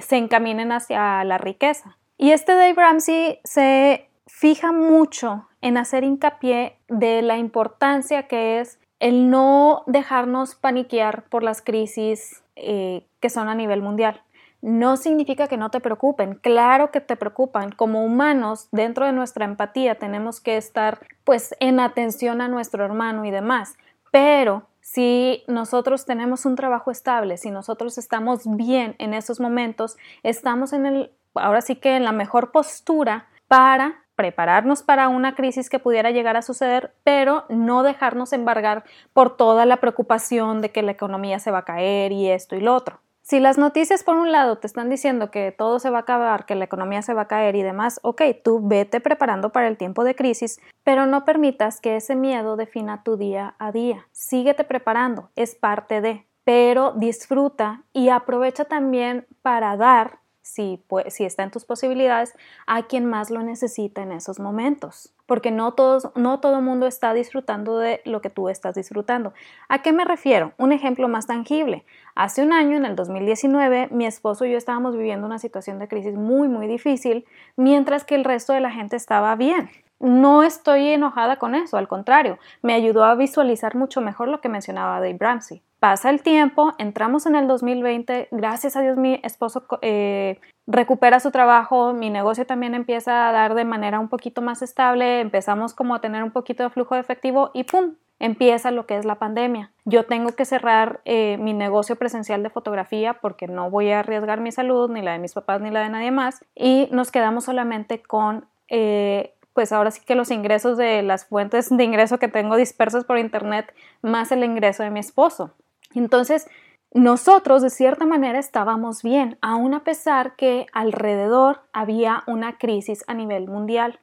se 0.00 0.16
encaminen 0.16 0.72
hacia 0.72 1.22
la 1.24 1.38
riqueza. 1.38 1.98
Y 2.16 2.30
este 2.30 2.54
Dave 2.54 2.74
Ramsey 2.74 3.40
se 3.44 4.08
fija 4.26 4.72
mucho 4.72 5.46
en 5.60 5.76
hacer 5.76 6.04
hincapié 6.04 6.78
de 6.88 7.22
la 7.22 7.36
importancia 7.36 8.26
que 8.26 8.60
es 8.60 8.78
el 9.00 9.30
no 9.30 9.82
dejarnos 9.86 10.54
paniquear 10.54 11.24
por 11.28 11.42
las 11.42 11.60
crisis 11.60 12.42
eh, 12.56 13.06
que 13.20 13.30
son 13.30 13.48
a 13.48 13.54
nivel 13.54 13.82
mundial. 13.82 14.23
No 14.64 14.96
significa 14.96 15.46
que 15.46 15.58
no 15.58 15.70
te 15.70 15.78
preocupen, 15.78 16.36
claro 16.36 16.90
que 16.90 17.02
te 17.02 17.16
preocupan. 17.16 17.70
Como 17.70 18.02
humanos, 18.02 18.68
dentro 18.72 19.04
de 19.04 19.12
nuestra 19.12 19.44
empatía 19.44 19.96
tenemos 19.96 20.40
que 20.40 20.56
estar 20.56 21.00
pues 21.22 21.54
en 21.60 21.80
atención 21.80 22.40
a 22.40 22.48
nuestro 22.48 22.82
hermano 22.82 23.26
y 23.26 23.30
demás, 23.30 23.76
pero 24.10 24.62
si 24.80 25.44
nosotros 25.48 26.06
tenemos 26.06 26.46
un 26.46 26.56
trabajo 26.56 26.90
estable, 26.90 27.36
si 27.36 27.50
nosotros 27.50 27.98
estamos 27.98 28.44
bien 28.56 28.96
en 28.98 29.12
esos 29.12 29.38
momentos, 29.38 29.98
estamos 30.22 30.72
en 30.72 30.86
el, 30.86 31.10
ahora 31.34 31.60
sí 31.60 31.76
que 31.76 31.96
en 31.96 32.04
la 32.04 32.12
mejor 32.12 32.50
postura 32.50 33.26
para 33.48 34.04
prepararnos 34.16 34.82
para 34.82 35.10
una 35.10 35.34
crisis 35.34 35.68
que 35.68 35.78
pudiera 35.78 36.10
llegar 36.10 36.38
a 36.38 36.42
suceder, 36.42 36.94
pero 37.04 37.44
no 37.50 37.82
dejarnos 37.82 38.32
embargar 38.32 38.84
por 39.12 39.36
toda 39.36 39.66
la 39.66 39.76
preocupación 39.76 40.62
de 40.62 40.70
que 40.70 40.80
la 40.80 40.92
economía 40.92 41.38
se 41.38 41.50
va 41.50 41.58
a 41.58 41.64
caer 41.66 42.12
y 42.12 42.30
esto 42.30 42.56
y 42.56 42.62
lo 42.62 42.74
otro. 42.74 43.00
Si 43.26 43.40
las 43.40 43.56
noticias 43.56 44.04
por 44.04 44.16
un 44.16 44.32
lado 44.32 44.58
te 44.58 44.66
están 44.66 44.90
diciendo 44.90 45.30
que 45.30 45.50
todo 45.50 45.78
se 45.78 45.88
va 45.88 45.96
a 45.96 46.00
acabar, 46.02 46.44
que 46.44 46.54
la 46.54 46.66
economía 46.66 47.00
se 47.00 47.14
va 47.14 47.22
a 47.22 47.26
caer 47.26 47.56
y 47.56 47.62
demás, 47.62 47.98
ok, 48.02 48.20
tú 48.44 48.60
vete 48.62 49.00
preparando 49.00 49.48
para 49.48 49.66
el 49.66 49.78
tiempo 49.78 50.04
de 50.04 50.14
crisis, 50.14 50.60
pero 50.82 51.06
no 51.06 51.24
permitas 51.24 51.80
que 51.80 51.96
ese 51.96 52.16
miedo 52.16 52.56
defina 52.56 53.02
tu 53.02 53.16
día 53.16 53.54
a 53.58 53.72
día. 53.72 54.06
Síguete 54.12 54.64
preparando, 54.64 55.30
es 55.36 55.54
parte 55.54 56.02
de, 56.02 56.26
pero 56.44 56.92
disfruta 56.92 57.84
y 57.94 58.10
aprovecha 58.10 58.66
también 58.66 59.26
para 59.40 59.74
dar 59.78 60.18
si, 60.44 60.84
si 61.08 61.24
está 61.24 61.42
en 61.42 61.50
tus 61.50 61.64
posibilidades, 61.64 62.34
a 62.66 62.82
quien 62.82 63.06
más 63.06 63.30
lo 63.30 63.42
necesita 63.42 64.02
en 64.02 64.12
esos 64.12 64.38
momentos. 64.38 65.14
Porque 65.24 65.50
no, 65.50 65.72
todos, 65.72 66.10
no 66.16 66.38
todo 66.40 66.58
el 66.58 66.62
mundo 66.62 66.86
está 66.86 67.14
disfrutando 67.14 67.78
de 67.78 68.02
lo 68.04 68.20
que 68.20 68.28
tú 68.28 68.50
estás 68.50 68.74
disfrutando. 68.74 69.32
¿A 69.70 69.80
qué 69.80 69.92
me 69.92 70.04
refiero? 70.04 70.52
Un 70.58 70.72
ejemplo 70.72 71.08
más 71.08 71.26
tangible. 71.26 71.86
Hace 72.14 72.42
un 72.42 72.52
año, 72.52 72.76
en 72.76 72.84
el 72.84 72.94
2019, 72.94 73.88
mi 73.90 74.04
esposo 74.04 74.44
y 74.44 74.52
yo 74.52 74.58
estábamos 74.58 74.94
viviendo 74.94 75.26
una 75.26 75.38
situación 75.38 75.78
de 75.78 75.88
crisis 75.88 76.14
muy, 76.14 76.48
muy 76.48 76.66
difícil, 76.66 77.24
mientras 77.56 78.04
que 78.04 78.14
el 78.14 78.24
resto 78.24 78.52
de 78.52 78.60
la 78.60 78.70
gente 78.70 78.96
estaba 78.96 79.34
bien. 79.36 79.70
No 80.00 80.42
estoy 80.42 80.88
enojada 80.88 81.36
con 81.36 81.54
eso, 81.54 81.76
al 81.76 81.88
contrario, 81.88 82.38
me 82.62 82.74
ayudó 82.74 83.04
a 83.04 83.14
visualizar 83.14 83.74
mucho 83.74 84.00
mejor 84.00 84.28
lo 84.28 84.40
que 84.40 84.48
mencionaba 84.48 85.00
Dave 85.00 85.16
Ramsey. 85.18 85.62
Pasa 85.78 86.10
el 86.10 86.22
tiempo, 86.22 86.72
entramos 86.78 87.26
en 87.26 87.36
el 87.36 87.46
2020, 87.46 88.28
gracias 88.30 88.76
a 88.76 88.80
Dios 88.80 88.96
mi 88.96 89.20
esposo 89.22 89.66
eh, 89.82 90.40
recupera 90.66 91.20
su 91.20 91.30
trabajo, 91.30 91.92
mi 91.92 92.10
negocio 92.10 92.46
también 92.46 92.74
empieza 92.74 93.28
a 93.28 93.32
dar 93.32 93.54
de 93.54 93.64
manera 93.64 94.00
un 94.00 94.08
poquito 94.08 94.40
más 94.40 94.62
estable, 94.62 95.20
empezamos 95.20 95.74
como 95.74 95.94
a 95.94 96.00
tener 96.00 96.22
un 96.22 96.30
poquito 96.30 96.62
de 96.62 96.70
flujo 96.70 96.94
de 96.94 97.02
efectivo 97.02 97.50
y 97.52 97.64
¡pum! 97.64 97.96
empieza 98.18 98.70
lo 98.70 98.86
que 98.86 98.96
es 98.96 99.04
la 99.04 99.16
pandemia. 99.16 99.72
Yo 99.84 100.06
tengo 100.06 100.32
que 100.32 100.44
cerrar 100.44 101.00
eh, 101.04 101.36
mi 101.38 101.52
negocio 101.52 101.96
presencial 101.96 102.42
de 102.42 102.50
fotografía 102.50 103.14
porque 103.14 103.48
no 103.48 103.70
voy 103.70 103.90
a 103.90 104.00
arriesgar 104.00 104.40
mi 104.40 104.52
salud, 104.52 104.90
ni 104.90 105.02
la 105.02 105.12
de 105.12 105.18
mis 105.18 105.34
papás, 105.34 105.60
ni 105.60 105.70
la 105.70 105.80
de 105.80 105.90
nadie 105.90 106.10
más, 106.10 106.44
y 106.54 106.88
nos 106.90 107.10
quedamos 107.10 107.44
solamente 107.44 108.02
con 108.02 108.46
eh, 108.68 109.34
pues 109.54 109.72
ahora 109.72 109.90
sí 109.90 110.02
que 110.04 110.16
los 110.16 110.30
ingresos 110.30 110.76
de 110.76 111.02
las 111.02 111.24
fuentes 111.24 111.74
de 111.74 111.84
ingreso 111.84 112.18
que 112.18 112.28
tengo 112.28 112.56
dispersos 112.56 113.04
por 113.04 113.18
internet 113.18 113.72
más 114.02 114.32
el 114.32 114.44
ingreso 114.44 114.82
de 114.82 114.90
mi 114.90 115.00
esposo. 115.00 115.52
Entonces, 115.94 116.46
nosotros 116.92 117.62
de 117.62 117.70
cierta 117.70 118.04
manera 118.04 118.38
estábamos 118.38 119.02
bien, 119.02 119.38
aun 119.40 119.74
a 119.74 119.84
pesar 119.84 120.36
que 120.36 120.66
alrededor 120.72 121.62
había 121.72 122.22
una 122.26 122.58
crisis 122.58 123.04
a 123.06 123.14
nivel 123.14 123.48
mundial. 123.48 124.00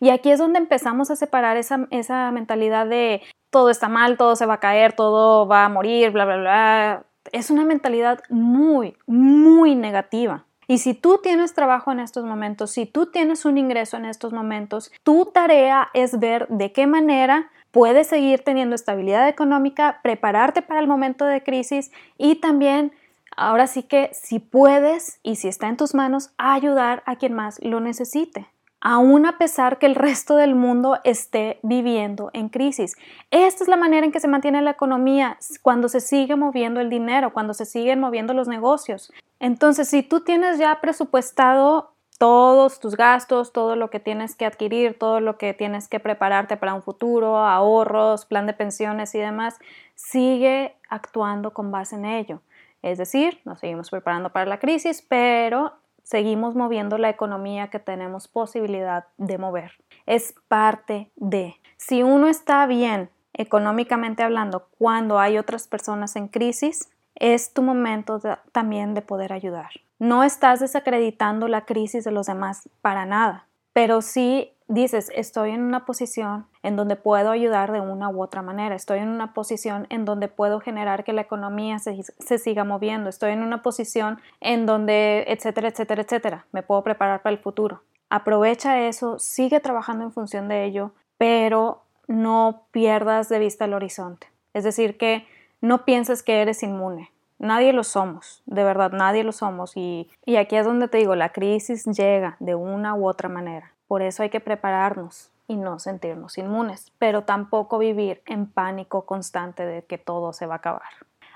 Y 0.00 0.10
aquí 0.10 0.30
es 0.30 0.38
donde 0.38 0.58
empezamos 0.58 1.10
a 1.10 1.16
separar 1.16 1.56
esa, 1.56 1.86
esa 1.90 2.30
mentalidad 2.30 2.86
de 2.86 3.22
todo 3.50 3.70
está 3.70 3.88
mal, 3.88 4.16
todo 4.16 4.36
se 4.36 4.46
va 4.46 4.54
a 4.54 4.60
caer, 4.60 4.92
todo 4.94 5.46
va 5.46 5.64
a 5.64 5.68
morir, 5.68 6.10
bla, 6.10 6.24
bla, 6.24 6.36
bla. 6.36 7.04
Es 7.32 7.50
una 7.50 7.64
mentalidad 7.64 8.20
muy, 8.28 8.96
muy 9.06 9.74
negativa. 9.74 10.44
Y 10.72 10.78
si 10.78 10.94
tú 10.94 11.20
tienes 11.22 11.52
trabajo 11.52 11.92
en 11.92 12.00
estos 12.00 12.24
momentos, 12.24 12.70
si 12.70 12.86
tú 12.86 13.04
tienes 13.04 13.44
un 13.44 13.58
ingreso 13.58 13.98
en 13.98 14.06
estos 14.06 14.32
momentos, 14.32 14.90
tu 15.02 15.26
tarea 15.26 15.90
es 15.92 16.18
ver 16.18 16.48
de 16.48 16.72
qué 16.72 16.86
manera 16.86 17.50
puedes 17.72 18.06
seguir 18.06 18.42
teniendo 18.42 18.74
estabilidad 18.74 19.28
económica, 19.28 20.00
prepararte 20.02 20.62
para 20.62 20.80
el 20.80 20.86
momento 20.86 21.26
de 21.26 21.42
crisis 21.42 21.92
y 22.16 22.36
también, 22.36 22.92
ahora 23.36 23.66
sí 23.66 23.82
que 23.82 24.08
si 24.14 24.38
puedes 24.38 25.20
y 25.22 25.36
si 25.36 25.48
está 25.48 25.68
en 25.68 25.76
tus 25.76 25.94
manos, 25.94 26.30
ayudar 26.38 27.02
a 27.04 27.16
quien 27.16 27.34
más 27.34 27.62
lo 27.62 27.80
necesite 27.80 28.46
aún 28.82 29.26
a 29.26 29.38
pesar 29.38 29.78
que 29.78 29.86
el 29.86 29.94
resto 29.94 30.34
del 30.34 30.56
mundo 30.56 30.98
esté 31.04 31.60
viviendo 31.62 32.30
en 32.32 32.48
crisis. 32.48 32.96
Esta 33.30 33.62
es 33.62 33.68
la 33.68 33.76
manera 33.76 34.04
en 34.04 34.10
que 34.10 34.18
se 34.18 34.26
mantiene 34.26 34.60
la 34.60 34.72
economía 34.72 35.38
cuando 35.62 35.88
se 35.88 36.00
sigue 36.00 36.34
moviendo 36.34 36.80
el 36.80 36.90
dinero, 36.90 37.32
cuando 37.32 37.54
se 37.54 37.64
siguen 37.64 38.00
moviendo 38.00 38.34
los 38.34 38.48
negocios. 38.48 39.12
Entonces, 39.38 39.88
si 39.88 40.02
tú 40.02 40.20
tienes 40.20 40.58
ya 40.58 40.80
presupuestado 40.80 41.92
todos 42.18 42.80
tus 42.80 42.96
gastos, 42.96 43.52
todo 43.52 43.76
lo 43.76 43.88
que 43.88 44.00
tienes 44.00 44.34
que 44.34 44.46
adquirir, 44.46 44.98
todo 44.98 45.20
lo 45.20 45.38
que 45.38 45.54
tienes 45.54 45.86
que 45.86 46.00
prepararte 46.00 46.56
para 46.56 46.74
un 46.74 46.82
futuro, 46.82 47.38
ahorros, 47.38 48.26
plan 48.26 48.46
de 48.46 48.52
pensiones 48.52 49.14
y 49.14 49.18
demás, 49.18 49.58
sigue 49.94 50.74
actuando 50.88 51.52
con 51.52 51.70
base 51.70 51.94
en 51.94 52.04
ello. 52.04 52.40
Es 52.82 52.98
decir, 52.98 53.40
nos 53.44 53.60
seguimos 53.60 53.90
preparando 53.90 54.30
para 54.30 54.46
la 54.46 54.58
crisis, 54.58 55.06
pero 55.08 55.72
seguimos 56.12 56.54
moviendo 56.54 56.98
la 56.98 57.08
economía 57.08 57.68
que 57.68 57.78
tenemos 57.78 58.28
posibilidad 58.28 59.06
de 59.16 59.38
mover. 59.38 59.72
Es 60.04 60.34
parte 60.46 61.10
de. 61.16 61.54
Si 61.78 62.02
uno 62.02 62.28
está 62.28 62.66
bien 62.66 63.08
económicamente 63.32 64.22
hablando 64.22 64.68
cuando 64.76 65.18
hay 65.18 65.38
otras 65.38 65.66
personas 65.68 66.14
en 66.16 66.28
crisis, 66.28 66.90
es 67.14 67.54
tu 67.54 67.62
momento 67.62 68.20
también 68.52 68.92
de 68.92 69.00
poder 69.00 69.32
ayudar. 69.32 69.70
No 69.98 70.22
estás 70.22 70.60
desacreditando 70.60 71.48
la 71.48 71.64
crisis 71.64 72.04
de 72.04 72.12
los 72.12 72.26
demás 72.26 72.68
para 72.82 73.06
nada, 73.06 73.46
pero 73.72 74.02
sí 74.02 74.52
dices, 74.72 75.10
estoy 75.14 75.50
en 75.50 75.62
una 75.62 75.84
posición 75.84 76.46
en 76.62 76.76
donde 76.76 76.96
puedo 76.96 77.30
ayudar 77.30 77.72
de 77.72 77.80
una 77.80 78.08
u 78.08 78.22
otra 78.22 78.42
manera, 78.42 78.74
estoy 78.74 79.00
en 79.00 79.08
una 79.08 79.34
posición 79.34 79.86
en 79.90 80.04
donde 80.04 80.28
puedo 80.28 80.60
generar 80.60 81.04
que 81.04 81.12
la 81.12 81.22
economía 81.22 81.78
se, 81.78 82.02
se, 82.02 82.38
siga 82.38 82.64
moviendo, 82.64 83.10
estoy 83.10 83.32
en 83.32 83.42
una 83.42 83.62
posición 83.62 84.20
en 84.40 84.66
donde, 84.66 85.24
etcétera, 85.28 85.68
etcétera, 85.68 86.02
etcétera, 86.02 86.46
me 86.52 86.62
puedo 86.62 86.82
preparar 86.82 87.22
para 87.22 87.34
el 87.34 87.42
futuro. 87.42 87.82
Aprovecha 88.08 88.80
eso, 88.80 89.18
sigue 89.18 89.60
trabajando 89.60 90.04
en 90.04 90.12
función 90.12 90.48
de 90.48 90.64
ello, 90.64 90.92
pero 91.18 91.82
no 92.08 92.62
pierdas 92.70 93.28
de 93.28 93.38
vista 93.38 93.66
el 93.66 93.74
horizonte. 93.74 94.26
Es 94.54 94.64
decir, 94.64 94.96
que 94.96 95.26
no 95.60 95.84
pienses 95.84 96.22
que 96.22 96.40
eres 96.40 96.62
inmune. 96.62 97.10
Nadie 97.38 97.72
lo 97.72 97.84
somos, 97.84 98.42
de 98.46 98.62
verdad, 98.62 98.92
nadie 98.92 99.24
lo 99.24 99.32
somos. 99.32 99.72
Y, 99.76 100.10
y 100.24 100.36
aquí 100.36 100.56
es 100.56 100.64
donde 100.64 100.88
te 100.88 100.98
digo, 100.98 101.16
la 101.16 101.30
crisis 101.30 101.84
llega 101.86 102.36
de 102.38 102.54
una 102.54 102.94
u 102.94 103.08
otra 103.08 103.28
manera. 103.28 103.72
Por 103.92 104.00
eso 104.00 104.22
hay 104.22 104.30
que 104.30 104.40
prepararnos 104.40 105.30
y 105.46 105.58
no 105.58 105.78
sentirnos 105.78 106.38
inmunes, 106.38 106.94
pero 106.98 107.24
tampoco 107.24 107.76
vivir 107.76 108.22
en 108.24 108.46
pánico 108.46 109.04
constante 109.04 109.66
de 109.66 109.84
que 109.84 109.98
todo 109.98 110.32
se 110.32 110.46
va 110.46 110.54
a 110.54 110.56
acabar. 110.56 110.88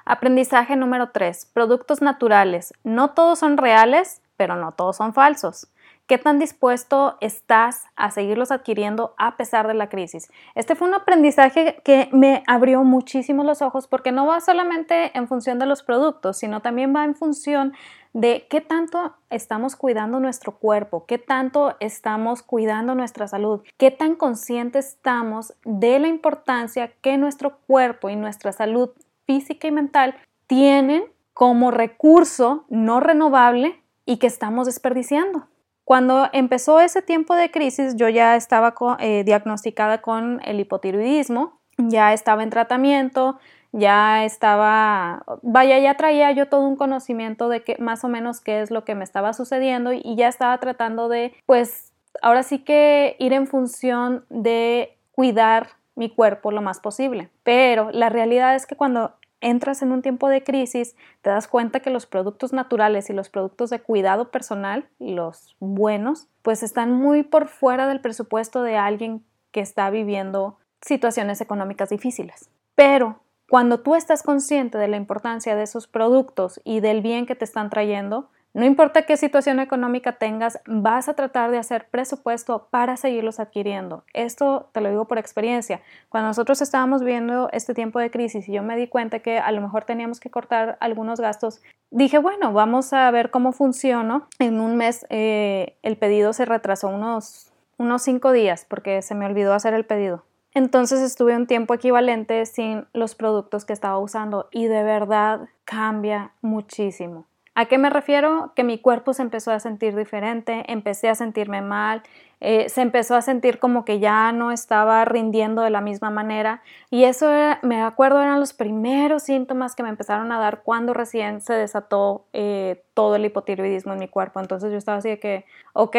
Aprendizaje 0.07 0.75
número 0.75 1.11
3. 1.11 1.51
Productos 1.53 2.01
naturales. 2.01 2.73
No 2.83 3.11
todos 3.11 3.41
son 3.41 3.59
reales, 3.59 4.23
pero 4.39 4.57
no 4.57 4.73
todos 4.73 4.97
son 4.97 5.13
falsos. 5.13 5.69
¿Qué 6.07 6.19
tan 6.19 6.39
dispuesto 6.39 7.19
estás 7.21 7.85
a 7.97 8.13
seguirlos 8.13 8.53
adquiriendo 8.53 9.15
a 9.19 9.37
pesar 9.37 9.67
de 9.67 9.75
la 9.75 9.89
crisis? 9.89 10.31
Este 10.55 10.77
fue 10.77 10.87
un 10.87 10.95
aprendizaje 10.95 11.83
que 11.85 12.09
me 12.13 12.45
abrió 12.47 12.85
muchísimo 12.85 13.43
los 13.43 13.61
ojos 13.61 13.89
porque 13.89 14.13
no 14.13 14.25
va 14.25 14.41
solamente 14.41 15.11
en 15.19 15.27
función 15.27 15.59
de 15.59 15.67
los 15.67 15.83
productos, 15.83 16.39
sino 16.39 16.61
también 16.61 16.95
va 16.95 17.05
en 17.05 17.17
función 17.17 17.75
de 18.17 18.47
qué 18.49 18.63
tanto 18.63 19.15
estamos 19.29 19.77
cuidando 19.77 20.21
nuestro 20.21 20.53
cuerpo, 20.53 21.05
qué 21.05 21.19
tanto 21.19 21.77
estamos 21.81 22.43
cuidando 22.43 22.95
nuestra 22.95 23.29
salud, 23.29 23.61
qué 23.77 23.91
tan 23.91 24.15
conscientes 24.15 24.95
estamos 24.95 25.53
de 25.67 25.99
la 25.99 26.09
importancia 26.09 26.93
que 27.03 27.19
nuestro 27.19 27.59
cuerpo 27.67 28.09
y 28.09 28.17
nuestra 28.17 28.53
salud 28.53 28.89
física 29.27 29.69
y 29.69 29.71
mental 29.71 30.15
tienen 30.47 31.05
como 31.35 31.71
recurso 31.71 32.65
no 32.71 33.01
renovable 33.01 33.83
y 34.07 34.17
que 34.17 34.29
estamos 34.29 34.65
desperdiciando. 34.65 35.49
Cuando 35.85 36.31
empezó 36.33 36.81
ese 36.81 37.03
tiempo 37.03 37.35
de 37.35 37.51
crisis, 37.51 37.97
yo 37.97 38.09
ya 38.09 38.35
estaba 38.35 38.75
eh, 38.99 39.25
diagnosticada 39.25 40.01
con 40.01 40.41
el 40.47 40.59
hipotiroidismo, 40.59 41.61
ya 41.77 42.15
estaba 42.15 42.43
en 42.43 42.49
tratamiento, 42.49 43.39
ya 43.77 44.25
estaba, 44.25 45.23
vaya, 45.43 45.79
ya 45.79 45.97
traía 45.97 46.33
yo 46.33 46.49
todo 46.49 46.67
un 46.67 46.77
conocimiento 46.77 47.51
de 47.51 47.63
que 47.63 47.77
más 47.79 48.05
o 48.05 48.09
menos 48.09 48.41
qué 48.41 48.63
es 48.63 48.71
lo 48.71 48.85
que 48.85 48.95
me 48.95 49.05
estaba 49.05 49.35
sucediendo 49.35 49.93
y 49.93 50.17
ya 50.17 50.29
estaba 50.29 50.57
tratando 50.59 51.09
de, 51.11 51.35
pues, 51.45 51.93
ahora 52.23 52.43
sí 52.43 52.61
que 52.61 53.17
ir 53.19 53.35
en 53.35 53.47
función 53.47 54.25
de 54.31 54.97
cuidar 55.13 55.69
mi 55.95 56.09
cuerpo 56.09 56.53
lo 56.53 56.63
más 56.63 56.81
posible. 56.81 57.29
Pero 57.43 57.91
la 57.91 58.09
realidad 58.09 58.55
es 58.55 58.67
que 58.67 58.77
cuando 58.77 59.15
entras 59.43 59.83
en 59.83 59.93
un 59.93 60.01
tiempo 60.01 60.31
de 60.31 60.43
crisis, 60.43 60.97
te 61.21 61.29
das 61.29 61.47
cuenta 61.47 61.81
que 61.81 61.91
los 61.91 62.07
productos 62.07 62.55
naturales 62.55 63.11
y 63.11 63.13
los 63.13 63.29
productos 63.29 63.69
de 63.69 63.81
cuidado 63.81 64.31
personal, 64.31 64.89
los 64.99 65.55
buenos, 65.61 66.29
pues 66.41 66.63
están 66.63 66.93
muy 66.93 67.23
por 67.23 67.49
fuera 67.49 67.87
del 67.87 68.01
presupuesto 68.01 68.63
de 68.63 68.79
alguien 68.79 69.23
que 69.51 69.61
está 69.61 69.91
viviendo 69.91 70.57
situaciones 70.81 71.43
económicas 71.43 71.91
difíciles. 71.91 72.49
Pero 72.75 73.21
Cuando 73.49 73.79
tú 73.79 73.95
estás 73.95 74.25
consciente 74.25 74.77
de 74.77 74.89
la 74.89 74.97
importancia 74.97 75.55
de 75.55 75.63
esos 75.63 75.87
productos 75.87 76.61
y 76.65 76.81
del 76.81 77.01
bien 77.01 77.27
que 77.27 77.37
te 77.37 77.45
están 77.45 77.71
trayendo, 77.71 78.29
no 78.55 78.65
importa 78.65 79.03
qué 79.03 79.17
situación 79.17 79.61
económica 79.61 80.13
tengas, 80.13 80.59
vas 80.67 81.09
a 81.09 81.15
tratar 81.15 81.51
de 81.51 81.59
hacer 81.59 81.89
presupuesto 81.89 82.69
para 82.71 82.97
seguirlos 82.97 83.39
adquiriendo. 83.39 84.03
Esto 84.15 84.71
te 84.73 84.81
lo 84.81 84.89
digo 84.89 85.05
por 85.07 85.19
experiencia. 85.19 85.83
Cuando 86.09 86.29
nosotros 86.29 86.61
estábamos 86.63 87.05
viendo 87.05 87.51
este 87.53 87.75
tiempo 87.75 88.01
de 88.01 88.11
crisis 88.11 88.49
y 88.49 88.53
yo 88.53 88.63
me 88.63 88.75
di 88.77 88.89
cuenta 88.89 89.19
que 89.19 89.39
a 89.39 89.53
lo 89.53 89.61
mejor 89.61 89.85
teníamos 89.85 90.21
que 90.21 90.31
cortar 90.31 90.79
algunos 90.81 91.21
gastos, 91.21 91.61
dije, 91.91 92.17
bueno, 92.17 92.53
vamos 92.53 92.95
a 92.95 93.11
ver 93.11 93.31
cómo 93.31 93.53
funciona. 93.53 94.27
En 94.39 94.61
un 94.61 94.77
mes 94.77 95.07
eh, 95.11 95.77
el 95.83 95.99
pedido 95.99 96.33
se 96.33 96.47
retrasó 96.47 96.89
unos, 96.89 97.53
unos 97.77 98.03
cinco 98.03 98.33
días 98.33 98.65
porque 98.67 99.03
se 99.03 99.15
me 99.15 99.27
olvidó 99.27 99.53
hacer 99.53 99.75
el 99.75 99.85
pedido. 99.85 100.25
Entonces 100.57 101.03
estuve 101.03 101.37
un 101.37 101.47
tiempo 101.47 101.75
equivalente 101.75 102.47
sin 102.47 102.87
los 102.95 103.15
productos 103.15 103.67
que 103.67 103.75
estaba 103.75 103.99
usando 103.99 104.49
y 104.51 104.69
de 104.69 104.83
verdad 104.83 105.51
cambia 105.67 106.33
muchísimo. 106.41 107.27
¿A 107.55 107.67
qué 107.67 107.77
me 107.77 107.91
refiero? 107.91 108.53
Que 108.57 108.65
mi 108.65 108.79
cuerpo 108.79 109.13
se 109.13 109.21
empezó 109.21 109.53
a 109.53 109.61
sentir 109.61 109.95
diferente, 109.95 110.65
empecé 110.73 111.11
a 111.11 111.15
sentirme 111.15 111.61
mal, 111.61 112.03
eh, 112.41 112.71
se 112.71 112.81
empezó 112.81 113.17
a 113.17 113.21
sentir 113.21 113.59
como 113.59 113.85
que 113.85 113.99
ya 113.99 114.33
no 114.33 114.51
estaba 114.51 115.05
rindiendo 115.05 115.61
de 115.61 115.69
la 115.69 115.83
misma 115.83 116.09
manera 116.09 116.63
y 116.91 117.05
eso 117.05 117.31
me 117.61 117.83
acuerdo 117.83 118.23
eran 118.23 118.41
los 118.41 118.55
primeros 118.55 119.25
síntomas 119.25 119.75
que 119.75 119.83
me 119.83 119.91
empezaron 119.91 120.33
a 120.33 120.39
dar 120.39 120.63
cuando 120.63 120.95
recién 120.95 121.43
se 121.43 121.53
desató 121.53 122.25
eh, 122.33 122.83
todo 122.95 123.17
el 123.17 123.27
hipotiroidismo 123.27 123.93
en 123.93 123.99
mi 123.99 124.09
cuerpo. 124.09 124.41
Entonces 124.41 124.73
yo 124.73 124.79
estaba 124.79 124.97
así 124.97 125.11
de 125.11 125.21
que, 125.21 125.45
ok, 125.75 125.97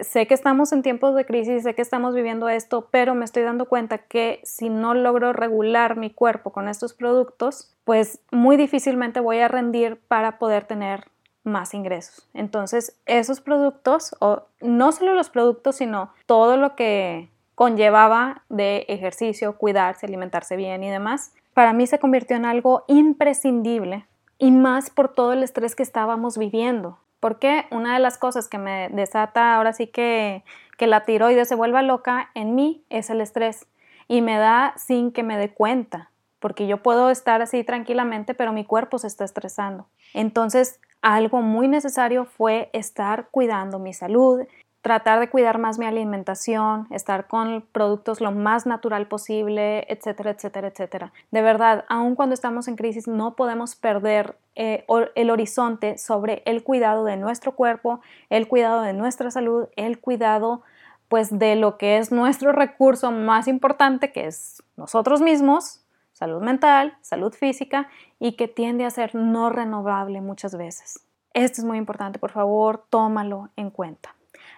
sé 0.00 0.26
que 0.26 0.34
estamos 0.34 0.72
en 0.72 0.82
tiempos 0.82 1.14
de 1.14 1.24
crisis, 1.24 1.62
sé 1.62 1.74
que 1.74 1.82
estamos 1.82 2.14
viviendo 2.14 2.48
esto, 2.48 2.88
pero 2.90 3.14
me 3.14 3.24
estoy 3.24 3.42
dando 3.42 3.66
cuenta 3.66 3.98
que 3.98 4.40
si 4.44 4.68
no 4.68 4.94
logro 4.94 5.32
regular 5.32 5.96
mi 5.96 6.10
cuerpo 6.10 6.50
con 6.52 6.68
estos 6.68 6.94
productos, 6.94 7.74
pues 7.84 8.20
muy 8.30 8.56
difícilmente 8.56 9.20
voy 9.20 9.38
a 9.38 9.48
rendir 9.48 10.00
para 10.08 10.38
poder 10.38 10.64
tener 10.64 11.08
más 11.44 11.74
ingresos. 11.74 12.26
Entonces, 12.32 12.98
esos 13.06 13.40
productos, 13.40 14.16
o 14.20 14.44
no 14.60 14.92
solo 14.92 15.14
los 15.14 15.28
productos, 15.28 15.76
sino 15.76 16.12
todo 16.26 16.56
lo 16.56 16.74
que 16.74 17.28
conllevaba 17.54 18.42
de 18.48 18.86
ejercicio, 18.88 19.58
cuidarse, 19.58 20.06
alimentarse 20.06 20.56
bien 20.56 20.82
y 20.82 20.90
demás, 20.90 21.34
para 21.52 21.72
mí 21.72 21.86
se 21.86 21.98
convirtió 21.98 22.36
en 22.36 22.46
algo 22.46 22.84
imprescindible 22.88 24.06
y 24.38 24.50
más 24.50 24.90
por 24.90 25.12
todo 25.12 25.32
el 25.32 25.42
estrés 25.42 25.76
que 25.76 25.84
estábamos 25.84 26.36
viviendo. 26.36 26.98
Porque 27.24 27.64
una 27.70 27.94
de 27.94 28.00
las 28.00 28.18
cosas 28.18 28.48
que 28.48 28.58
me 28.58 28.90
desata 28.90 29.54
ahora 29.54 29.72
sí 29.72 29.86
que, 29.86 30.44
que 30.76 30.86
la 30.86 31.04
tiroides 31.06 31.48
se 31.48 31.54
vuelva 31.54 31.80
loca 31.80 32.28
en 32.34 32.54
mí 32.54 32.84
es 32.90 33.08
el 33.08 33.22
estrés 33.22 33.66
y 34.08 34.20
me 34.20 34.36
da 34.36 34.74
sin 34.76 35.10
que 35.10 35.22
me 35.22 35.38
dé 35.38 35.48
cuenta, 35.48 36.10
porque 36.38 36.66
yo 36.66 36.82
puedo 36.82 37.08
estar 37.08 37.40
así 37.40 37.64
tranquilamente, 37.64 38.34
pero 38.34 38.52
mi 38.52 38.66
cuerpo 38.66 38.98
se 38.98 39.06
está 39.06 39.24
estresando. 39.24 39.86
Entonces, 40.12 40.80
algo 41.00 41.40
muy 41.40 41.66
necesario 41.66 42.26
fue 42.26 42.68
estar 42.74 43.28
cuidando 43.30 43.78
mi 43.78 43.94
salud, 43.94 44.42
tratar 44.84 45.18
de 45.18 45.30
cuidar 45.30 45.56
más 45.56 45.78
mi 45.78 45.86
alimentación, 45.86 46.86
estar 46.90 47.26
con 47.26 47.64
productos 47.72 48.20
lo 48.20 48.32
más 48.32 48.66
natural 48.66 49.08
posible, 49.08 49.86
etcétera, 49.88 50.32
etcétera, 50.32 50.68
etcétera. 50.68 51.12
De 51.30 51.40
verdad, 51.40 51.86
aun 51.88 52.14
cuando 52.14 52.34
estamos 52.34 52.68
en 52.68 52.76
crisis, 52.76 53.08
no 53.08 53.34
podemos 53.34 53.76
perder 53.76 54.36
eh, 54.56 54.84
el 55.14 55.30
horizonte 55.30 55.96
sobre 55.96 56.42
el 56.44 56.62
cuidado 56.62 57.06
de 57.06 57.16
nuestro 57.16 57.52
cuerpo, 57.52 58.02
el 58.28 58.46
cuidado 58.46 58.82
de 58.82 58.92
nuestra 58.92 59.30
salud, 59.30 59.68
el 59.76 60.00
cuidado 60.00 60.60
pues 61.08 61.38
de 61.38 61.56
lo 61.56 61.78
que 61.78 61.96
es 61.96 62.12
nuestro 62.12 62.52
recurso 62.52 63.10
más 63.10 63.48
importante, 63.48 64.12
que 64.12 64.26
es 64.26 64.62
nosotros 64.76 65.22
mismos, 65.22 65.80
salud 66.12 66.42
mental, 66.42 66.98
salud 67.00 67.32
física 67.32 67.88
y 68.18 68.32
que 68.32 68.48
tiende 68.48 68.84
a 68.84 68.90
ser 68.90 69.14
no 69.14 69.48
renovable 69.48 70.20
muchas 70.20 70.54
veces. 70.54 71.00
Esto 71.32 71.62
es 71.62 71.64
muy 71.64 71.78
importante, 71.78 72.18
por 72.18 72.32
favor, 72.32 72.84
tómalo 72.90 73.48
en 73.56 73.70
cuenta. 73.70 74.14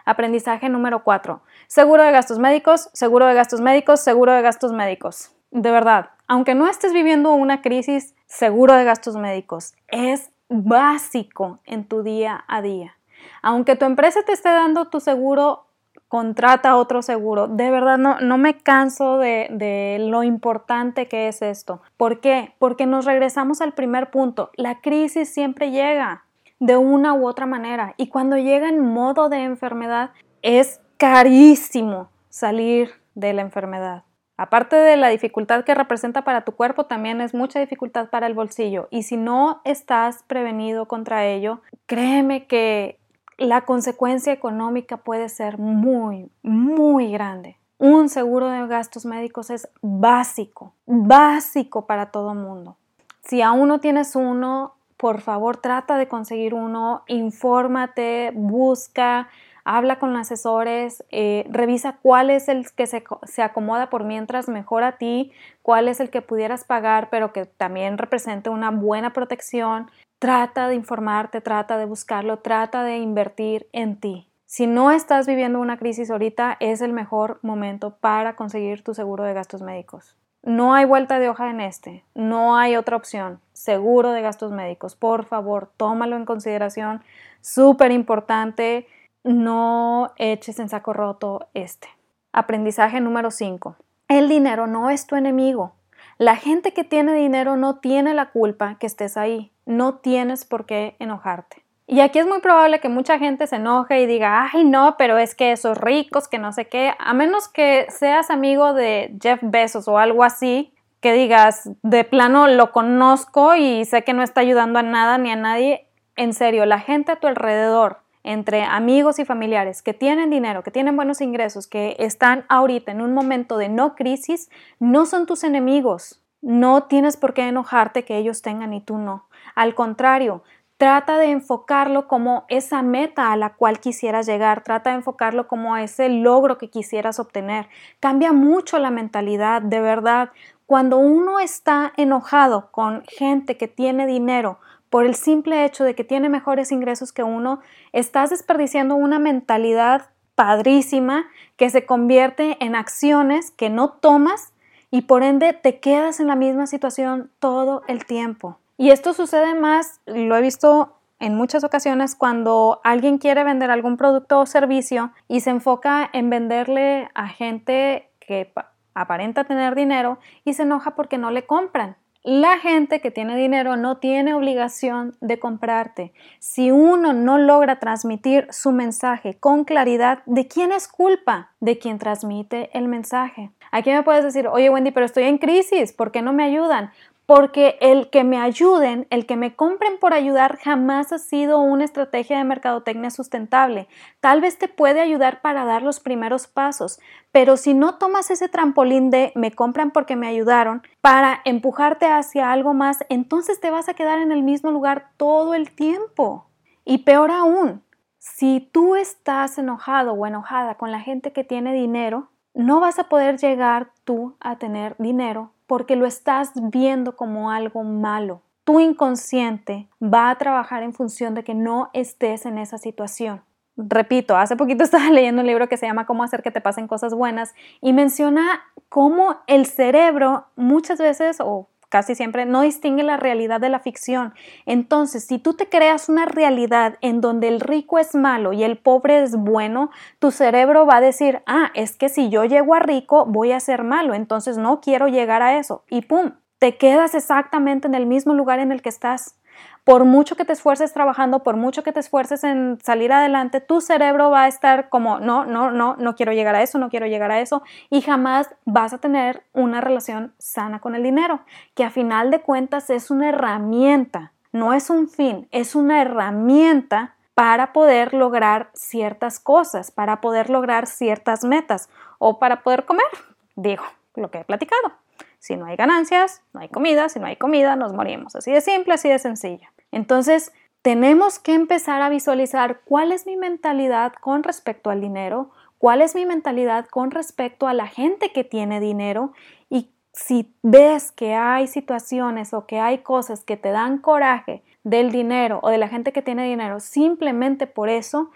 Aprendizaje 0.07 0.69
número 0.69 1.03
4. 1.03 1.43
Seguro 1.67 2.05
de 2.05 2.13
gastos 2.13 2.39
médicos, 2.39 2.89
seguro 2.93 3.27
de 3.27 3.35
gastos 3.35 3.61
médicos, 3.61 4.01
seguro 4.01 4.33
de 4.33 4.41
gastos 4.41 4.73
médicos. 4.73 5.33
De 5.51 5.73
verdad, 5.73 6.11
aunque 6.29 6.55
no 6.55 6.69
estés 6.69 6.93
viviendo 6.93 7.33
una 7.33 7.61
crisis, 7.61 8.15
seguro 8.27 8.75
de 8.75 8.85
gastos 8.85 9.17
médicos 9.17 9.75
es 9.89 10.31
básico 10.49 11.59
en 11.65 11.85
tu 11.85 12.05
día 12.05 12.45
a 12.47 12.63
día. 12.63 12.97
Aunque 13.43 13.75
tu 13.75 13.85
empresa 13.85 14.23
te 14.23 14.33
esté 14.33 14.49
dando 14.49 14.89
tu 14.89 15.01
seguro, 15.01 15.67
contrata 16.07 16.77
otro 16.77 17.03
seguro. 17.03 17.49
De 17.49 17.71
verdad, 17.71 17.99
no, 17.99 18.21
no 18.21 18.39
me 18.39 18.59
canso 18.59 19.19
de, 19.19 19.49
de, 19.51 19.99
lo 19.99 20.23
importante 20.23 21.09
que 21.09 21.27
es 21.27 21.43
esto. 21.43 21.83
¿Por 21.97 22.21
qué? 22.21 22.55
Porque 22.61 22.87
nos 22.87 23.07
regresamos 23.07 23.61
al 23.61 23.73
primer 23.73 24.11
punto. 24.13 24.51
La 24.55 24.81
crisis 24.81 25.29
siempre 25.29 25.73
llega 25.73 26.26
de 26.59 26.77
una 26.77 27.15
u 27.15 27.27
otra 27.27 27.47
manera. 27.47 27.95
Y 27.97 28.09
cuando 28.09 28.37
llega 28.37 28.69
en 28.69 28.81
modo 28.81 29.29
de 29.29 29.45
enfermedad, 29.45 30.11
es 30.43 30.81
carísimo 30.97 32.09
salir 32.29 32.91
de 33.15 33.33
la 33.33 33.43
enfermedad. 33.43 34.05
Aparte 34.39 34.77
de 34.77 34.99
la 34.99 35.09
dificultad 35.09 35.65
que 35.65 35.75
representa 35.75 36.23
para 36.23 36.45
tu 36.45 36.53
cuerpo, 36.53 36.85
también 36.85 37.21
es 37.23 37.33
mucha 37.35 37.59
dificultad 37.59 38.11
para 38.11 38.27
el 38.27 38.35
bolsillo. 38.35 38.87
Y 38.91 39.05
si 39.05 39.17
no 39.17 39.63
estás 39.65 40.23
prevenido 40.25 40.87
contra 40.87 41.25
ello, 41.25 41.63
créeme 41.87 42.47
que 42.47 42.99
la 43.39 43.63
consecuencia 43.63 44.33
económica 44.33 44.99
puede 44.99 45.31
ser 45.31 45.59
muy, 45.59 46.31
muy 46.43 47.11
grande. 47.11 47.57
Un 47.79 48.09
seguro 48.09 48.49
de 48.49 48.67
gastos 48.67 49.07
médicos 49.07 49.51
es 49.51 49.69
básico, 49.83 50.75
básico 50.87 51.87
para 51.87 52.11
todo 52.11 52.35
mundo. 52.35 52.77
Si 53.23 53.43
aún 53.43 53.69
no 53.69 53.81
tienes 53.81 54.17
uno, 54.17 54.75
por 54.97 55.21
favor 55.21 55.59
trata 55.59 55.99
de 55.99 56.09
conseguir 56.09 56.55
uno, 56.55 57.05
infórmate, 57.07 58.33
busca, 58.35 59.29
habla 59.65 59.99
con 59.99 60.17
asesores, 60.17 61.05
eh, 61.11 61.45
revisa 61.51 61.99
cuál 62.01 62.31
es 62.31 62.49
el 62.49 62.71
que 62.71 62.87
se, 62.87 63.05
se, 63.25 63.43
acomoda 63.43 63.91
por 63.91 64.05
mientras 64.05 64.49
mejor 64.49 64.85
a 64.85 64.97
ti, 64.97 65.33
cuál 65.63 65.89
es 65.89 66.01
el 66.01 66.09
que 66.09 66.23
pudieras 66.23 66.65
pagar, 66.65 67.09
pero 67.11 67.33
que 67.33 67.47
también 67.47 67.99
represente 67.99 68.49
una 68.49 68.71
buena 68.71 69.13
protección. 69.13 69.91
Trata 70.19 70.69
de 70.69 70.77
informarte, 70.77 71.41
trata 71.41 71.77
de 71.77 71.85
buscarlo, 71.85 72.39
trata 72.39 72.85
de 72.85 72.99
invertir 72.99 73.69
en 73.73 73.99
ti. 74.01 74.29
Si 74.47 74.69
no 74.69 74.93
estás 74.93 75.27
viviendo 75.27 75.59
una 75.59 75.77
crisis 75.77 76.11
ahorita, 76.11 76.57
es 76.61 76.81
el 76.81 76.93
mejor 76.93 77.41
momento 77.43 77.97
para 77.97 78.37
conseguir 78.37 78.85
tu 78.85 78.95
seguro 78.95 79.25
de 79.25 79.35
gastos 79.35 79.61
médicos. 79.61 80.17
No 80.47 80.75
hay 80.75 80.85
vuelta 80.85 81.19
de 81.19 81.29
hoja 81.29 81.51
en 81.51 81.61
este, 81.61 82.05
no 82.15 82.57
hay 82.57 82.77
otra 82.77 82.97
opción. 82.97 83.41
Seguro 83.53 84.13
de 84.13 84.23
gastos 84.23 84.53
médicos, 84.53 84.95
por 84.95 85.25
favor, 85.25 85.73
tómalo 85.77 86.15
en 86.15 86.25
consideración. 86.25 87.03
Súper 87.41 87.91
importante, 87.91 88.87
no 89.25 90.13
eches 90.19 90.61
en 90.61 90.69
saco 90.69 90.93
roto 90.93 91.49
este. 91.53 91.89
Aprendizaje 92.33 93.01
número 93.01 93.33
5. 93.33 93.75
El 94.07 94.29
dinero 94.29 94.69
no 94.69 94.89
es 94.89 95.09
tu 95.09 95.17
enemigo. 95.17 95.73
La 96.17 96.37
gente 96.37 96.73
que 96.73 96.85
tiene 96.85 97.13
dinero 97.13 97.57
no 97.57 97.81
tiene 97.81 98.15
la 98.15 98.31
culpa 98.31 98.77
que 98.79 98.87
estés 98.87 99.17
ahí. 99.17 99.51
No 99.65 99.97
tienes 99.97 100.45
por 100.45 100.65
qué 100.65 100.95
enojarte. 101.01 101.66
Y 101.89 102.01
aquí 102.01 102.19
es 102.19 102.27
muy 102.27 102.41
probable 102.41 102.81
que 102.81 102.89
mucha 102.89 103.19
gente 103.19 103.47
se 103.47 103.57
enoje 103.57 104.01
y 104.01 104.07
diga, 104.07 104.51
ay 104.53 104.65
no, 104.65 104.97
pero 104.99 105.19
es 105.19 105.37
que 105.37 105.53
esos 105.53 105.79
ricos, 105.79 106.27
que 106.27 106.39
no 106.39 106.53
sé 106.53 106.67
qué, 106.67 106.95
a 106.99 107.15
menos 107.15 107.49
que 107.49 107.87
seas 107.91 108.31
amigo 108.31 108.75
de 108.75 109.17
Jeff 109.23 109.39
Bezos 109.43 109.87
o 109.87 109.99
algo 109.99 110.25
así, 110.25 110.75
que 111.01 111.13
digas, 111.13 111.71
de 111.83 112.03
plano 112.03 112.49
lo 112.49 112.73
conozco 112.73 113.55
y 113.55 113.85
sé 113.85 114.03
que 114.03 114.15
no 114.15 114.25
está 114.25 114.41
ayudando 114.41 114.81
a 114.81 114.83
nada 114.83 115.19
ni 115.19 115.31
a 115.31 115.37
nadie, 115.37 115.87
en 116.17 116.33
serio, 116.33 116.67
la 116.67 116.81
gente 116.81 117.13
a 117.13 117.17
tu 117.17 117.29
alrededor, 117.29 117.99
entre 118.25 118.65
amigos 118.65 119.21
y 119.21 119.25
familiares 119.25 119.83
que 119.83 119.95
tienen 119.95 120.31
dinero, 120.31 120.65
que 120.65 120.73
tienen 120.73 120.97
buenos 120.97 121.21
ingresos, 121.21 121.69
que 121.69 121.95
están 122.01 122.45
ahorita 122.49 122.91
en 122.91 123.01
un 123.01 123.15
momento 123.15 123.57
de 123.57 123.69
no 123.69 123.95
crisis, 123.95 124.51
no 124.81 125.07
son 125.07 125.27
tus 125.27 125.45
enemigos. 125.45 126.21
No 126.43 126.85
tienes 126.85 127.17
por 127.17 127.35
qué 127.35 127.43
enojarte 127.49 128.05
que 128.05 128.19
ellos 128.19 128.43
tengan 128.43 128.75
y 128.75 128.81
tú 128.81 128.99
no. 128.99 129.29
Al 129.55 129.75
contrario, 129.75 130.43
Trata 130.79 131.17
de 131.17 131.31
enfocarlo 131.31 132.07
como 132.07 132.45
esa 132.49 132.83
meta 132.83 133.33
a 133.33 133.37
la 133.37 133.55
cual 133.55 133.81
quisieras 133.81 134.27
llegar, 134.27 134.63
trata 134.63 134.91
de 134.91 134.97
enfocarlo 134.97 135.49
como 135.49 135.75
ese 135.79 136.11
logro 136.11 136.59
que 136.59 136.69
quisieras 136.69 137.19
obtener. 137.19 137.69
Cambia 137.99 138.33
mucho 138.33 138.79
la 138.79 138.91
mentalidad, 138.91 139.63
de 139.63 139.81
verdad. 139.81 140.33
Cuando 140.67 140.99
uno 140.99 141.41
está 141.41 141.95
enojado 141.97 142.71
con 142.73 143.05
gente 143.07 143.57
que 143.57 143.69
tiene 143.69 144.07
dinero 144.07 144.59
por 144.91 145.07
el 145.07 145.15
simple 145.15 145.65
hecho 145.65 145.83
de 145.83 145.95
que 145.95 146.05
tiene 146.05 146.29
mejores 146.29 146.71
ingresos 146.71 147.11
que 147.11 147.23
uno, 147.23 147.61
estás 147.93 148.29
desperdiciando 148.29 148.97
una 148.97 149.19
mentalidad 149.19 150.11
padrísima 150.35 151.25
que 151.57 151.71
se 151.71 151.87
convierte 151.87 152.59
en 152.63 152.75
acciones 152.75 153.51
que 153.51 153.71
no 153.71 153.93
tomas 153.93 154.53
y 154.91 155.03
por 155.03 155.23
ende 155.23 155.55
te 155.55 155.81
quedas 155.81 156.21
en 156.21 156.27
la 156.27 156.37
misma 156.37 156.67
situación 156.67 157.31
todo 157.41 157.83
el 157.89 158.05
tiempo. 158.05 158.59
Y 158.77 158.91
esto 158.91 159.15
sucede 159.15 159.55
más, 159.55 160.01
lo 160.07 160.37
he 160.37 160.43
visto 160.43 160.97
en 161.19 161.35
muchas 161.35 161.65
ocasiones 161.65 162.15
cuando 162.15 162.81
alguien 162.85 163.19
quiere 163.19 163.43
vender 163.43 163.71
algún 163.71 163.97
producto 163.97 164.41
o 164.41 164.47
servicio 164.47 165.13
y 165.29 165.41
se 165.41 165.51
enfoca 165.51 166.09
en 166.13 166.29
venderle 166.29 167.09
a 167.15 167.29
gente 167.29 168.11
que 168.21 168.53
aparenta 168.95 169.45
tener 169.45 169.75
dinero 169.75 170.19
y 170.45 170.55
se 170.55 170.63
enoja 170.63 170.95
porque 170.95 171.19
no 171.19 171.31
le 171.31 171.47
compran. 171.47 171.97
La 172.23 172.59
gente 172.59 173.01
que 173.01 173.13
tiene 173.13 173.37
dinero 173.37 173.77
no 173.77 173.99
tiene 173.99 174.35
obligación 174.35 175.17
de 175.21 175.39
comprarte. 175.39 176.13
Si 176.41 176.73
uno 176.73 177.13
no 177.13 177.39
logra 177.39 177.79
transmitir 177.79 178.49
su 178.51 178.73
mensaje 178.73 179.39
con 179.39 179.63
claridad, 179.63 180.25
¿de 180.27 180.49
quién 180.49 180.73
es 180.73 180.89
culpa? 180.89 181.53
De 181.61 181.79
quien 181.79 181.99
transmite 181.99 182.77
el 182.77 182.89
mensaje. 182.89 183.53
Aquí 183.71 183.91
me 183.91 184.03
puedes 184.03 184.25
decir, 184.25 184.49
oye 184.49 184.71
Wendy, 184.71 184.91
pero 184.91 185.07
estoy 185.07 185.23
en 185.25 185.39
crisis, 185.39 185.93
¿por 185.93 186.11
qué 186.11 186.21
no 186.21 186.33
me 186.33 186.43
ayudan? 186.43 186.91
Porque 187.27 187.77
el 187.81 188.09
que 188.09 188.23
me 188.23 188.39
ayuden, 188.39 189.09
el 189.11 189.27
que 189.27 189.37
me 189.37 189.57
compren 189.57 189.99
por 189.99 190.15
ayudar 190.15 190.59
jamás 190.59 191.13
ha 191.13 191.19
sido 191.19 191.59
una 191.59 191.85
estrategia 191.85 192.39
de 192.39 192.45
mercadotecnia 192.45 193.11
sustentable. 193.11 193.89
Tal 194.21 194.41
vez 194.41 194.59
te 194.59 194.69
puede 194.69 195.01
ayudar 195.01 195.43
para 195.43 195.65
dar 195.65 195.83
los 195.83 195.99
primeros 195.99 196.47
pasos, 196.47 197.01
pero 197.33 197.57
si 197.57 197.75
no 197.75 197.97
tomas 197.97 198.31
ese 198.31 198.49
trampolín 198.49 199.11
de 199.11 199.33
me 199.35 199.51
compran 199.51 199.91
porque 199.91 200.15
me 200.15 200.29
ayudaron 200.29 200.83
para 201.01 201.41
empujarte 201.45 202.07
hacia 202.07 202.53
algo 202.53 202.75
más, 202.75 203.05
entonces 203.09 203.61
te 203.61 203.71
vas 203.71 203.89
a 203.89 203.95
quedar 203.95 204.21
en 204.21 204.31
el 204.31 204.45
mismo 204.45 204.71
lugar 204.71 205.11
todo 205.17 205.55
el 205.55 205.73
tiempo. 205.73 206.47
Y 206.85 206.99
peor 206.99 207.33
aún, 207.33 207.83
si 208.21 208.61
tú 208.73 208.95
estás 208.95 209.59
enojado 209.59 210.13
o 210.13 210.27
enojada 210.29 210.77
con 210.77 210.93
la 210.93 211.01
gente 211.01 211.33
que 211.33 211.43
tiene 211.43 211.73
dinero, 211.73 212.31
no 212.55 212.79
vas 212.79 213.01
a 213.01 213.09
poder 213.09 213.37
llegar 213.39 213.91
tú 214.05 214.37
a 214.39 214.57
tener 214.59 214.95
dinero 214.99 215.51
porque 215.67 215.97
lo 215.97 216.07
estás 216.07 216.53
viendo 216.55 217.17
como 217.17 217.51
algo 217.51 217.83
malo. 217.85 218.43
Tu 218.65 218.81
inconsciente 218.81 219.89
va 220.03 220.31
a 220.31 220.39
trabajar 220.39 220.83
en 220.83 220.93
función 220.93 221.35
de 221.35 221.45
que 221.45 221.55
no 221.55 221.91
estés 221.93 222.47
en 222.47 222.59
esa 222.59 222.79
situación. 222.79 223.43
Repito, 223.77 224.37
hace 224.37 224.57
poquito 224.57 224.85
estaba 224.85 225.11
leyendo 225.11 225.43
un 225.43 225.47
libro 225.47 225.69
que 225.69 225.77
se 225.77 225.87
llama 225.87 226.07
Cómo 226.07 226.25
hacer 226.25 226.43
que 226.43 226.51
te 226.51 226.61
pasen 226.61 226.89
cosas 226.89 227.15
buenas 227.15 227.55
y 227.81 227.93
menciona 227.93 228.65
cómo 228.89 229.37
el 229.47 229.67
cerebro 229.67 230.47
muchas 230.57 230.99
veces 230.99 231.39
o 231.41 231.69
casi 231.89 232.15
siempre 232.15 232.47
no 232.47 232.63
distingue 232.63 233.03
la 233.03 233.17
realidad 233.17 233.61
de 233.61 233.69
la 233.69 233.81
ficción. 233.81 234.35
Entonces, 234.65 235.25
si 235.25 235.39
tú 235.39 235.55
te 235.55 235.69
creas 235.69 236.09
una 236.09 236.27
realidad 236.27 236.99
en 237.01 237.21
donde 237.21 237.49
el 237.49 237.61
rico 237.61 237.99
es 237.99 238.15
malo 238.15 238.53
y 238.53 238.65
el 238.65 238.79
pobre 238.79 239.23
es 239.23 239.37
bueno, 239.37 239.91
tu 240.19 240.31
cerebro 240.31 240.87
va 240.87 240.97
a 240.97 241.01
decir, 241.01 241.43
ah, 241.47 241.71
es 241.75 241.97
que 241.97 242.09
si 242.09 242.29
yo 242.29 242.45
llego 242.45 242.75
a 242.75 242.81
rico 242.81 243.27
voy 243.27 243.53
a 243.53 243.61
ser 243.61 243.85
malo, 243.85 244.15
entonces 244.15 244.59
no 244.59 244.81
quiero 244.81 245.09
llegar 245.09 245.43
a 245.43 245.59
eso. 245.59 245.85
Y 245.89 246.03
¡pum! 246.03 246.33
Te 246.59 246.79
quedas 246.79 247.15
exactamente 247.15 247.87
en 247.87 247.95
el 247.95 248.07
mismo 248.07 248.33
lugar 248.33 248.61
en 248.61 248.73
el 248.73 248.81
que 248.81 248.89
estás 248.89 249.37
por 249.85 250.05
mucho 250.05 250.35
que 250.35 250.45
te 250.45 250.53
esfuerces 250.53 250.93
trabajando, 250.93 251.45
por 251.45 251.57
mucho 251.57 251.83
que 251.83 251.93
te 251.93 252.01
esfuerces 252.01 252.43
en 252.43 252.79
salir 252.83 253.13
adelante, 253.13 253.61
tu 253.61 253.81
cerebro 253.81 254.31
va 254.31 254.43
a 254.43 254.49
estar 254.49 254.89
como, 254.89 255.21
no, 255.21 255.45
no, 255.45 255.71
no, 255.71 255.95
no 255.97 256.17
quiero 256.17 256.33
llegar 256.33 256.57
a 256.57 256.63
eso, 256.63 256.79
no 256.79 256.91
quiero 256.91 257.07
llegar 257.07 257.31
a 257.31 257.41
eso, 257.41 257.63
y 257.89 258.03
jamás 258.03 258.51
vas 258.65 258.93
a 258.93 258.99
tener 258.99 259.45
una 259.53 259.81
relación 259.81 260.35
sana 260.39 260.81
con 260.81 260.95
el 260.95 261.03
dinero, 261.03 261.41
que 261.75 261.85
a 261.85 261.91
final 261.91 262.31
de 262.31 262.41
cuentas 262.41 262.91
es 262.91 263.11
una 263.11 263.29
herramienta, 263.29 264.33
no 264.51 264.73
es 264.73 264.91
un 264.91 265.09
fin, 265.09 265.47
es 265.53 265.75
una 265.75 266.03
herramienta 266.03 267.15
para 267.35 267.73
poder 267.73 268.15
lograr 268.15 268.71
ciertas 268.73 269.39
cosas, 269.39 269.91
para 269.91 270.21
poder 270.21 270.49
lograr 270.51 270.87
ciertas 270.87 271.45
metas 271.45 271.91
o 272.19 272.39
para 272.39 272.63
poder 272.63 272.87
comer, 272.87 273.07
digo, 273.55 273.85
lo 274.15 274.31
que 274.31 274.39
he 274.39 274.45
platicado. 274.45 275.06
Si 275.47 275.55
no 275.55 275.67
hay 275.67 275.77
ganancias, 275.77 276.43
no 276.53 276.59
hay 276.59 276.69
comida, 276.69 277.09
si 277.09 277.21
no 277.21 277.27
hay 277.27 277.37
comida, 277.37 277.77
nos 277.77 277.93
morimos. 277.93 278.35
Así 278.35 278.51
de 278.51 278.61
simple, 278.61 278.95
así 278.95 279.09
de 279.09 279.21
sencillo. 279.21 279.69
Entonces, 279.93 280.53
tenemos 280.83 281.39
que 281.39 281.55
empezar 281.55 282.03
a 282.03 282.09
visualizar 282.09 282.81
cuál 282.85 283.13
es 283.13 283.29
mi 283.29 283.37
mentalidad 283.37 284.13
con 284.15 284.43
respecto 284.43 284.91
al 284.91 285.01
dinero, 285.01 285.53
cuál 285.79 286.03
es 286.03 286.17
mi 286.17 286.27
mentalidad 286.27 286.87
con 286.87 287.13
respecto 287.13 287.69
a 287.69 287.75
la 287.75 287.87
gente 287.87 288.33
que 288.33 288.43
tiene 288.43 288.81
dinero 288.81 289.35
y 289.71 289.93
si 290.13 290.53
ves 290.65 291.13
que 291.13 291.35
hay 291.35 291.69
situaciones 291.69 292.53
o 292.53 292.67
que 292.67 292.81
hay 292.81 292.99
cosas 292.99 293.45
que 293.45 293.57
te 293.57 293.71
dan 293.71 293.99
coraje 293.99 294.65
del 294.83 295.13
dinero 295.13 295.61
o 295.63 295.71
de 295.71 295.79
la 295.79 295.87
gente 295.87 296.13
que 296.13 296.23
tiene 296.23 296.45
dinero 296.49 296.81
simplemente 296.81 297.69
por 297.69 297.89
eso, 297.89 298.33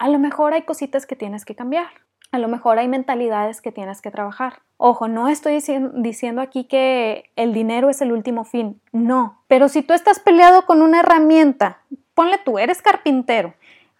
a 0.00 0.08
lo 0.08 0.18
mejor 0.18 0.52
hay 0.52 0.62
cositas 0.62 1.06
que 1.06 1.14
tienes 1.14 1.44
que 1.44 1.54
cambiar. 1.54 1.90
A 2.32 2.38
lo 2.38 2.48
mejor 2.48 2.78
hay 2.78 2.86
mentalidades 2.86 3.60
que 3.60 3.72
tienes 3.72 4.00
que 4.00 4.10
trabajar. 4.10 4.60
Ojo, 4.76 5.08
no 5.08 5.28
estoy 5.28 5.60
diciendo 5.94 6.40
aquí 6.40 6.64
que 6.64 7.30
el 7.36 7.52
dinero 7.52 7.90
es 7.90 8.00
el 8.02 8.12
último 8.12 8.44
fin, 8.44 8.80
no. 8.92 9.42
Pero 9.48 9.68
si 9.68 9.82
tú 9.82 9.94
estás 9.94 10.20
peleado 10.20 10.64
con 10.64 10.80
una 10.80 11.00
herramienta, 11.00 11.78
ponle 12.14 12.38
tú, 12.38 12.58
eres 12.58 12.82
carpintero 12.82 13.54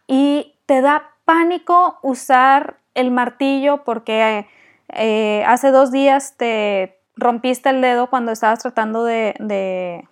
y 0.07 0.55
te 0.67 0.81
da 0.81 1.11
pánico 1.25 1.99
usar 2.03 2.77
el 2.95 3.11
martillo 3.11 3.85
porque 3.85 4.47
eh, 4.89 5.45
hace 5.47 5.71
dos 5.71 5.91
días 5.91 6.37
te 6.37 7.01
rompiste 7.17 7.69
el 7.69 7.81
dedo 7.81 8.09
cuando 8.09 8.33
estabas 8.33 8.61
tratando 8.61 9.05
de, 9.05 10.09